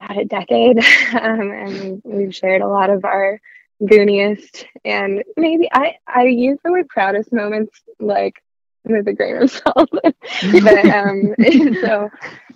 [0.00, 0.78] about a decade,
[1.12, 3.40] um, and we've shared a lot of our
[3.86, 8.42] gooniest and maybe I I use the word proudest moments like
[8.84, 9.90] with a grain of salt.
[9.92, 11.34] but um,
[11.80, 12.10] so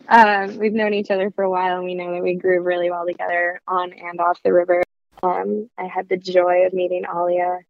[0.08, 2.90] um, we've known each other for a while, and we know that we grew really
[2.90, 4.82] well together on and off the river.
[5.22, 7.60] Um, I had the joy of meeting Alia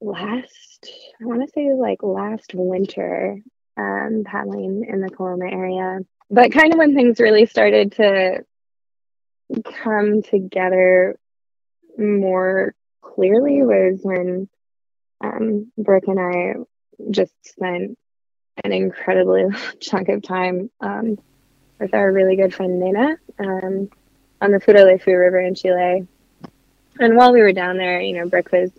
[0.00, 0.90] last,
[1.20, 3.38] I want to say like last winter,
[3.76, 6.00] um, paddling in the Coloma area.
[6.30, 8.44] But kind of when things really started to
[9.64, 11.18] come together
[11.98, 14.48] more clearly was when
[15.20, 16.54] um, Brooke and I
[17.10, 17.98] just spent
[18.64, 19.44] an incredibly
[19.80, 21.18] chunk of time um,
[21.78, 23.90] with our really good friend Nina um,
[24.40, 26.06] on the Futaleufu River in Chile.
[26.98, 28.70] And while we were down there, you know, Brooke was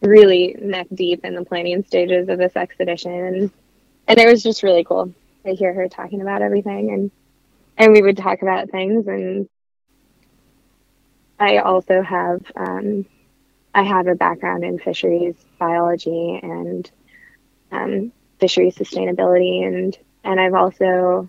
[0.00, 3.50] really neck deep in the planning stages of this expedition, and
[4.08, 5.12] and it was just really cool
[5.44, 7.10] to hear her talking about everything, and
[7.76, 9.48] and we would talk about things, and
[11.42, 13.04] I also have um,
[13.74, 16.88] I have a background in fisheries biology and
[17.72, 21.28] um, fisheries sustainability, and and I've also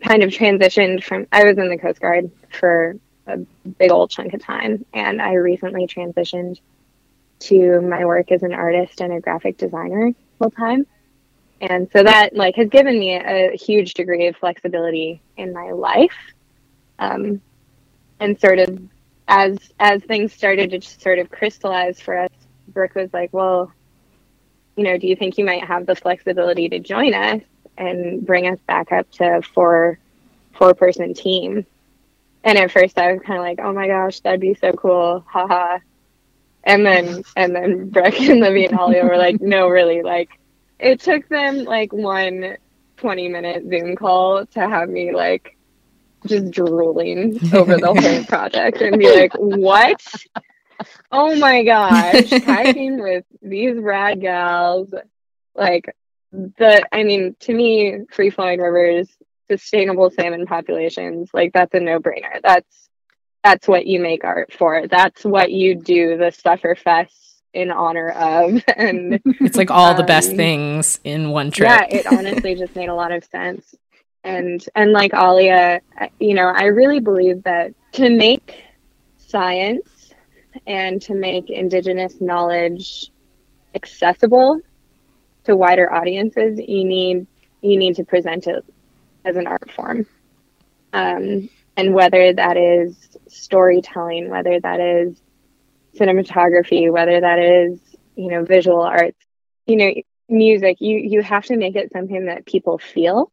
[0.00, 2.94] kind of transitioned from I was in the Coast Guard for
[3.26, 3.38] a
[3.78, 6.60] big old chunk of time, and I recently transitioned
[7.40, 10.86] to my work as an artist and a graphic designer full time.
[11.60, 16.14] And so that like has given me a huge degree of flexibility in my life.
[17.00, 17.40] Um,
[18.20, 18.78] and sort of
[19.28, 22.30] as as things started to sort of crystallize for us,
[22.68, 23.72] Brooke was like, "Well,
[24.76, 27.42] you know, do you think you might have the flexibility to join us
[27.78, 29.98] and bring us back up to four
[30.52, 31.66] four person team?"
[32.44, 35.24] And at first, I was kind of like, "Oh my gosh, that'd be so cool!"
[35.26, 35.78] Haha.
[36.64, 40.30] And then and then Brooke and Libby and Alia were like, "No, really, like."
[40.80, 42.56] It took them like one
[42.96, 45.56] 20 minute Zoom call to have me like
[46.26, 50.02] just drooling over the whole project and be like, what?
[51.10, 54.92] Oh my gosh, hiking with these rad gals.
[55.54, 55.94] Like,
[56.32, 59.08] the, I mean, to me, free flowing rivers,
[59.50, 62.40] sustainable salmon populations, like, that's a no brainer.
[62.42, 62.88] That's,
[63.44, 64.88] that's what you make art for.
[64.88, 68.62] That's what you do the Sufferfest in honor of.
[68.76, 71.68] And it's like all um, the best um, things in one trip.
[71.68, 73.76] Yeah, it honestly just made a lot of sense
[74.24, 75.80] and and like Alia,
[76.18, 78.64] you know, I really believe that to make
[79.18, 80.12] science
[80.66, 83.10] and to make indigenous knowledge
[83.74, 84.60] accessible
[85.44, 87.26] to wider audiences, you need
[87.60, 88.64] you need to present it
[89.24, 90.06] as an art form.
[90.92, 92.96] Um, and whether that is
[93.28, 95.20] storytelling, whether that is
[95.98, 97.80] cinematography, whether that is,
[98.16, 99.18] you know, visual arts,
[99.66, 99.92] you know,
[100.28, 103.30] music, you you have to make it something that people feel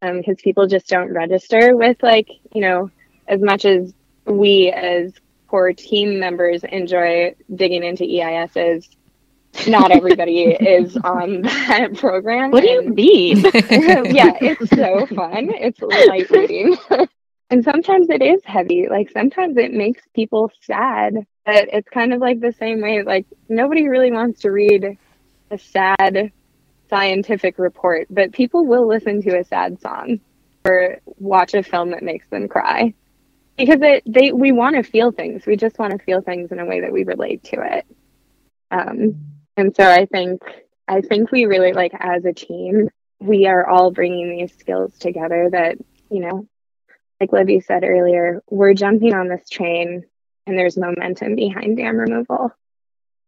[0.00, 2.90] because um, people just don't register with like you know
[3.28, 3.92] as much as
[4.26, 5.12] we as
[5.48, 8.88] core team members enjoy digging into EISs.
[9.66, 12.50] Not everybody is on that program.
[12.50, 13.38] What do you mean?
[13.44, 15.50] yeah, it's so fun.
[15.50, 16.76] It's light reading.
[17.50, 18.88] and sometimes it is heavy.
[18.88, 21.26] Like sometimes it makes people sad.
[21.46, 23.02] But it's kind of like the same way.
[23.02, 24.98] Like nobody really wants to read
[25.50, 26.32] a sad
[26.88, 30.20] scientific report, but people will listen to a sad song
[30.64, 32.94] or watch a film that makes them cry
[33.56, 35.46] because it they we want to feel things.
[35.46, 37.86] We just want to feel things in a way that we relate to it.
[38.70, 39.16] Um,
[39.56, 40.42] and so I think
[40.86, 45.48] I think we really like as a team, we are all bringing these skills together.
[45.50, 45.78] That
[46.10, 46.46] you know,
[47.20, 50.04] like Libby said earlier, we're jumping on this train,
[50.46, 52.52] and there's momentum behind dam removal.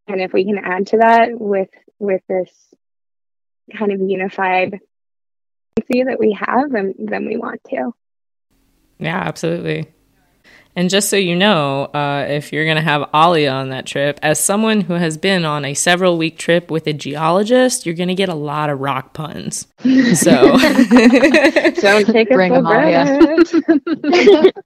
[0.06, 2.50] And if we can add to that with with this
[3.76, 4.80] kind of unified
[5.90, 7.92] see that we have, then then we want to.
[8.98, 9.88] Yeah, absolutely.
[10.76, 14.20] And just so you know, uh, if you're going to have Alia on that trip,
[14.22, 18.08] as someone who has been on a several week trip with a geologist, you're going
[18.08, 19.66] to get a lot of rock puns.
[20.14, 20.30] So
[21.80, 24.52] don't take Bring them, Alia.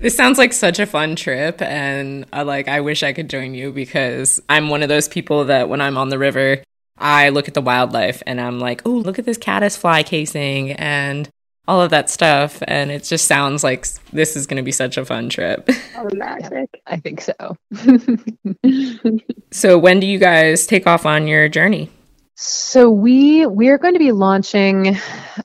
[0.00, 3.54] This sounds like such a fun trip, and uh, like I wish I could join
[3.54, 6.62] you because I'm one of those people that when I'm on the river,
[7.00, 10.72] I look at the wildlife and I'm like, oh, look at this caddis fly casing
[10.72, 11.28] and
[11.66, 12.62] all of that stuff.
[12.66, 15.68] And it just sounds like this is going to be such a fun trip.
[16.00, 16.80] Oh, magic.
[16.86, 17.56] I think so.
[19.50, 21.90] so when do you guys take off on your journey?
[22.36, 24.96] So we we're going to be launching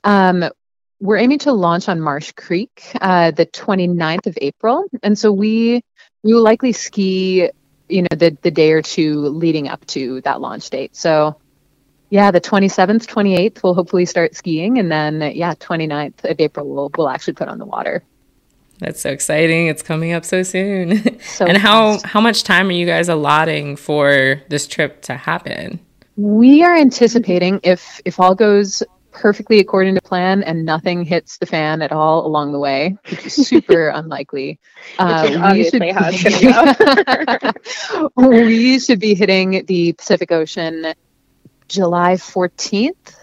[0.04, 0.44] um,
[1.00, 4.84] we're aiming to launch on Marsh Creek uh, the 29th of April.
[5.02, 5.82] And so we
[6.22, 7.50] we will likely ski
[7.88, 10.94] you know the the day or two leading up to that launch date.
[10.94, 11.36] So
[12.14, 14.78] yeah, the 27th, 28th, we'll hopefully start skiing.
[14.78, 18.04] And then, yeah, 29th of April, we'll, we'll actually put on the water.
[18.78, 19.66] That's so exciting.
[19.66, 21.18] It's coming up so soon.
[21.24, 25.80] So and how, how much time are you guys allotting for this trip to happen?
[26.14, 31.46] We are anticipating if, if all goes perfectly according to plan and nothing hits the
[31.46, 34.60] fan at all along the way, which is super unlikely.
[35.00, 35.92] Uh, we, should be,
[38.16, 40.94] we should be hitting the Pacific Ocean
[41.74, 43.16] July 14th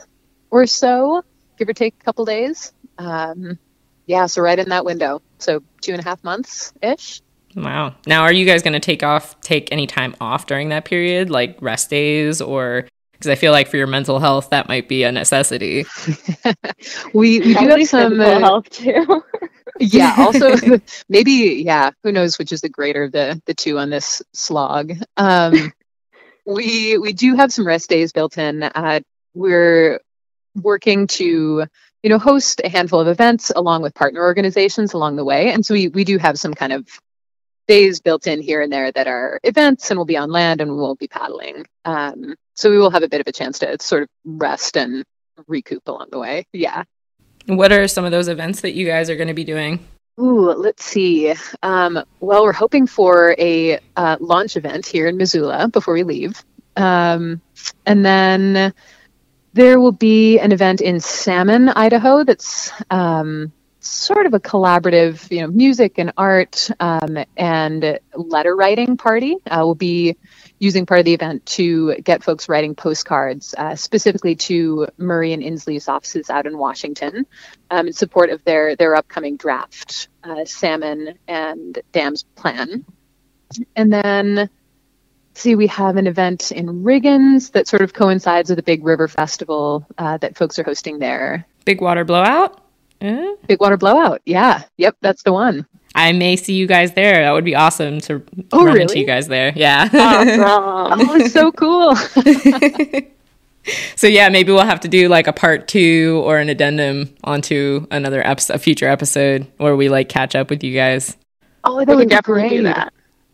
[0.49, 1.23] or so,
[1.57, 2.73] give or take a couple days.
[2.97, 3.57] Um,
[4.05, 5.21] yeah, so right in that window.
[5.39, 7.21] So two and a half months ish.
[7.55, 7.95] Wow.
[8.05, 11.29] Now, are you guys going to take off, take any time off during that period,
[11.29, 15.03] like rest days, or because I feel like for your mental health that might be
[15.03, 15.85] a necessity.
[17.13, 19.23] we we do have some uh, health too.
[19.79, 20.15] yeah.
[20.17, 20.55] Also,
[21.09, 21.91] maybe yeah.
[22.03, 24.93] Who knows which is the greater of the the two on this slog?
[25.17, 25.71] Um,
[26.45, 28.63] we we do have some rest days built in.
[28.63, 29.01] Uh,
[29.33, 29.99] we're
[30.61, 31.65] working to
[32.03, 35.65] you know host a handful of events along with partner organizations along the way, and
[35.65, 36.87] so we we do have some kind of
[37.67, 40.71] days built in here and there that are events and we'll be on land and
[40.71, 41.65] we won't be paddling.
[41.85, 45.05] Um, so we will have a bit of a chance to sort of rest and
[45.47, 46.45] recoup along the way.
[46.51, 46.83] Yeah.
[47.45, 49.85] What are some of those events that you guys are going to be doing?
[50.19, 51.33] Ooh, let's see.
[51.63, 56.43] Um, well, we're hoping for a uh, launch event here in Missoula before we leave.
[56.75, 57.41] Um,
[57.85, 58.73] and then
[59.53, 65.41] there will be an event in Salmon, Idaho that's um, sort of a collaborative, you
[65.41, 69.37] know, music and art um, and letter writing party.
[69.49, 70.17] Uh, we'll be
[70.61, 75.41] using part of the event to get folks writing postcards, uh, specifically to Murray and
[75.41, 77.25] Inslee's offices out in Washington,
[77.71, 82.85] um, in support of their their upcoming draft uh, salmon and dams plan.
[83.75, 84.49] And then.
[85.33, 89.07] See, we have an event in Riggins that sort of coincides with the big river
[89.07, 91.47] festival uh, that folks are hosting there.
[91.63, 92.61] Big water blowout?
[93.01, 93.35] Eh?
[93.47, 94.21] Big water blowout.
[94.25, 94.63] Yeah.
[94.77, 94.97] Yep.
[95.01, 95.65] That's the one.
[95.93, 97.23] I may see you guys there.
[97.23, 98.81] That would be awesome to oh, run really?
[98.81, 99.51] into you guys there.
[99.55, 99.89] Yeah.
[99.93, 101.09] Awesome.
[101.09, 101.95] oh, it's so cool.
[103.95, 107.87] so yeah, maybe we'll have to do like a part two or an addendum onto
[107.91, 111.17] another episode, a future episode where we like catch up with you guys.
[111.63, 112.57] Oh, that we would definitely great.
[112.57, 112.93] do that.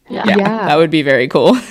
[0.10, 0.24] Yeah.
[0.26, 0.38] yeah.
[0.38, 0.68] yeah.
[0.68, 1.58] That would be very cool.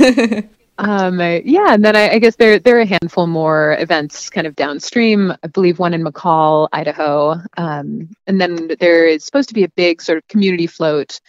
[0.78, 4.46] Um, yeah, and then I, I, guess there there are a handful more events kind
[4.46, 5.32] of downstream.
[5.42, 9.70] I believe one in McCall, Idaho, um, and then there is supposed to be a
[9.70, 11.20] big sort of community float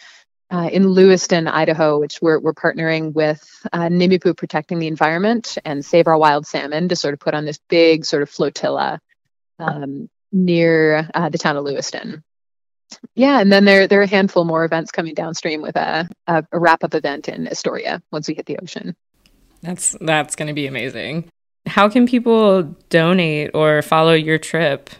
[0.50, 3.42] uh, in Lewiston, Idaho, which we're we're partnering with
[3.72, 7.46] uh, Nimiipuu Protecting the Environment and Save Our Wild Salmon to sort of put on
[7.46, 9.00] this big sort of flotilla
[9.58, 12.22] um, near uh, the town of Lewiston.
[13.14, 16.44] Yeah, and then there there are a handful more events coming downstream with a, a,
[16.52, 18.94] a wrap up event in Astoria once we hit the ocean.
[19.62, 21.30] That's that's going to be amazing.
[21.66, 24.90] How can people donate or follow your trip?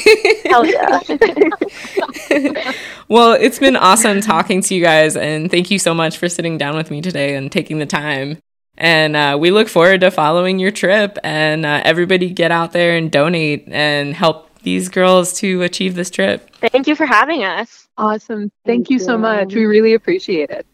[0.45, 0.99] Hell yeah.
[3.07, 6.59] well, it's been awesome talking to you guys, and thank you so much for sitting
[6.59, 8.37] down with me today and taking the time.
[8.77, 11.17] And uh, we look forward to following your trip.
[11.23, 16.09] And uh, everybody get out there and donate and help these girls to achieve this
[16.09, 16.49] trip.
[16.55, 17.87] Thank you for having us.
[17.97, 18.51] Awesome.
[18.65, 19.53] Thank, Thank you, you so much.
[19.53, 20.65] We really appreciate it.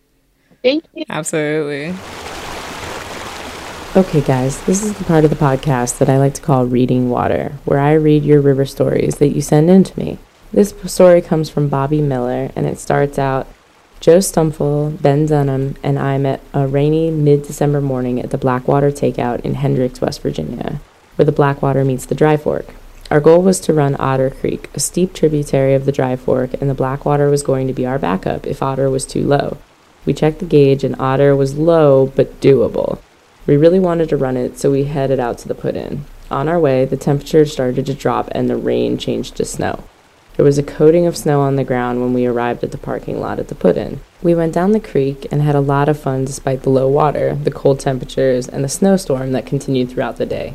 [0.63, 1.05] Thank you.
[1.09, 1.93] Absolutely.
[3.99, 7.09] Okay, guys, this is the part of the podcast that I like to call Reading
[7.09, 10.17] Water, where I read your river stories that you send in to me.
[10.53, 13.45] This story comes from Bobby Miller, and it starts out
[13.99, 18.89] Joe Stumfel, Ben Dunham, and I met a rainy mid December morning at the Blackwater
[18.89, 20.79] Takeout in Hendricks, West Virginia,
[21.17, 22.73] where the Blackwater meets the Dry Fork.
[23.11, 26.69] Our goal was to run Otter Creek, a steep tributary of the Dry Fork, and
[26.69, 29.57] the Blackwater was going to be our backup if Otter was too low.
[30.05, 33.01] We checked the gauge, and Otter was low but doable.
[33.49, 36.05] We really wanted to run it, so we headed out to the put in.
[36.29, 39.85] On our way, the temperature started to drop and the rain changed to snow.
[40.35, 43.19] There was a coating of snow on the ground when we arrived at the parking
[43.19, 44.01] lot at the put in.
[44.21, 47.33] We went down the creek and had a lot of fun despite the low water,
[47.33, 50.53] the cold temperatures, and the snowstorm that continued throughout the day.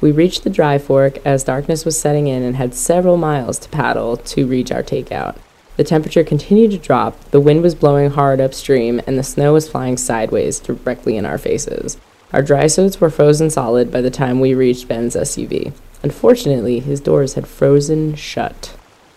[0.00, 3.68] We reached the dry fork as darkness was setting in and had several miles to
[3.68, 5.36] paddle to reach our takeout.
[5.76, 9.68] The temperature continued to drop, the wind was blowing hard upstream, and the snow was
[9.68, 11.98] flying sideways directly in our faces.
[12.32, 15.72] Our dry suits were frozen solid by the time we reached Ben's SUV.
[16.02, 18.76] Unfortunately, his doors had frozen shut,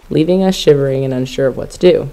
[0.10, 2.12] leaving us shivering and unsure of what to do.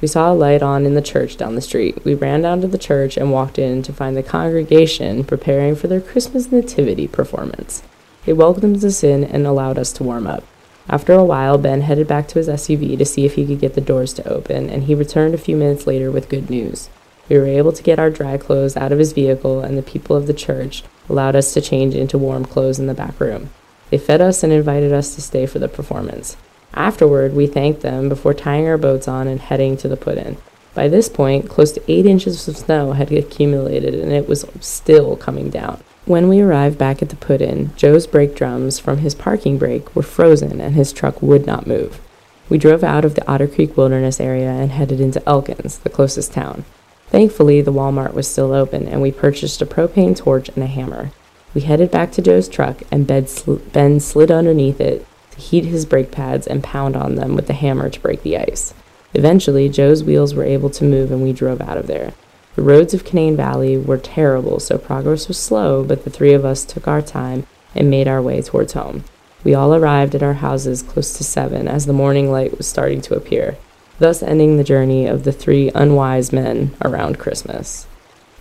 [0.00, 2.04] We saw a light on in the church down the street.
[2.04, 5.86] We ran down to the church and walked in to find the congregation preparing for
[5.86, 7.82] their Christmas nativity performance.
[8.24, 10.44] They welcomed us in and allowed us to warm up.
[10.88, 13.74] After a while, Ben headed back to his SUV to see if he could get
[13.74, 16.88] the doors to open, and he returned a few minutes later with good news.
[17.30, 20.16] We were able to get our dry clothes out of his vehicle, and the people
[20.16, 23.50] of the church allowed us to change into warm clothes in the back room.
[23.88, 26.36] They fed us and invited us to stay for the performance.
[26.74, 30.38] Afterward, we thanked them before tying our boats on and heading to the put in.
[30.74, 35.16] By this point, close to eight inches of snow had accumulated and it was still
[35.16, 35.82] coming down.
[36.06, 39.94] When we arrived back at the put in, Joe's brake drums from his parking brake
[39.96, 42.00] were frozen and his truck would not move.
[42.48, 46.32] We drove out of the Otter Creek Wilderness area and headed into Elkins, the closest
[46.32, 46.64] town.
[47.10, 51.10] Thankfully, the Walmart was still open, and we purchased a propane torch and a hammer.
[51.52, 55.64] We headed back to Joe's truck, and Ben, sl- ben slid underneath it to heat
[55.64, 58.74] his brake pads and pound on them with the hammer to break the ice.
[59.12, 62.12] Eventually, Joe's wheels were able to move, and we drove out of there.
[62.54, 66.44] The roads of Canaan Valley were terrible, so progress was slow, but the three of
[66.44, 67.44] us took our time
[67.74, 69.02] and made our way towards home.
[69.42, 73.00] We all arrived at our houses close to seven as the morning light was starting
[73.02, 73.56] to appear
[74.00, 77.86] thus ending the journey of the three unwise men around Christmas.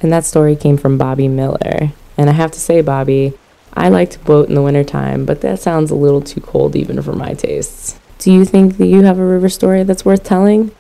[0.02, 1.92] And that story came from Bobby Miller.
[2.18, 3.34] And I have to say, Bobby,
[3.74, 7.02] I like to boat in the wintertime, but that sounds a little too cold even
[7.02, 8.00] for my tastes.
[8.18, 10.72] Do you think that you have a river story that's worth telling?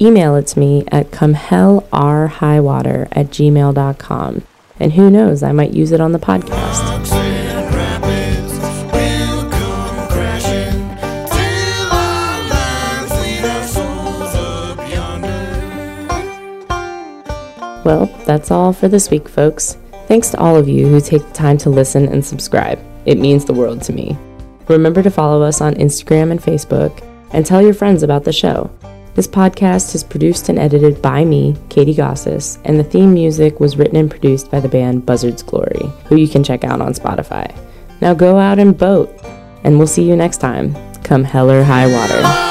[0.00, 4.42] Email it to me at comehellorhighwater at gmail.com.
[4.78, 7.35] And who knows, I might use it on the podcast.
[17.86, 19.78] Well, that's all for this week, folks.
[20.08, 22.80] Thanks to all of you who take the time to listen and subscribe.
[23.04, 24.18] It means the world to me.
[24.66, 27.00] Remember to follow us on Instagram and Facebook,
[27.32, 28.68] and tell your friends about the show.
[29.14, 33.76] This podcast is produced and edited by me, Katie Gossis, and the theme music was
[33.76, 37.56] written and produced by the band Buzzard's Glory, who you can check out on Spotify.
[38.00, 39.16] Now go out and boat,
[39.62, 40.74] and we'll see you next time.
[41.04, 42.45] Come hell or high water.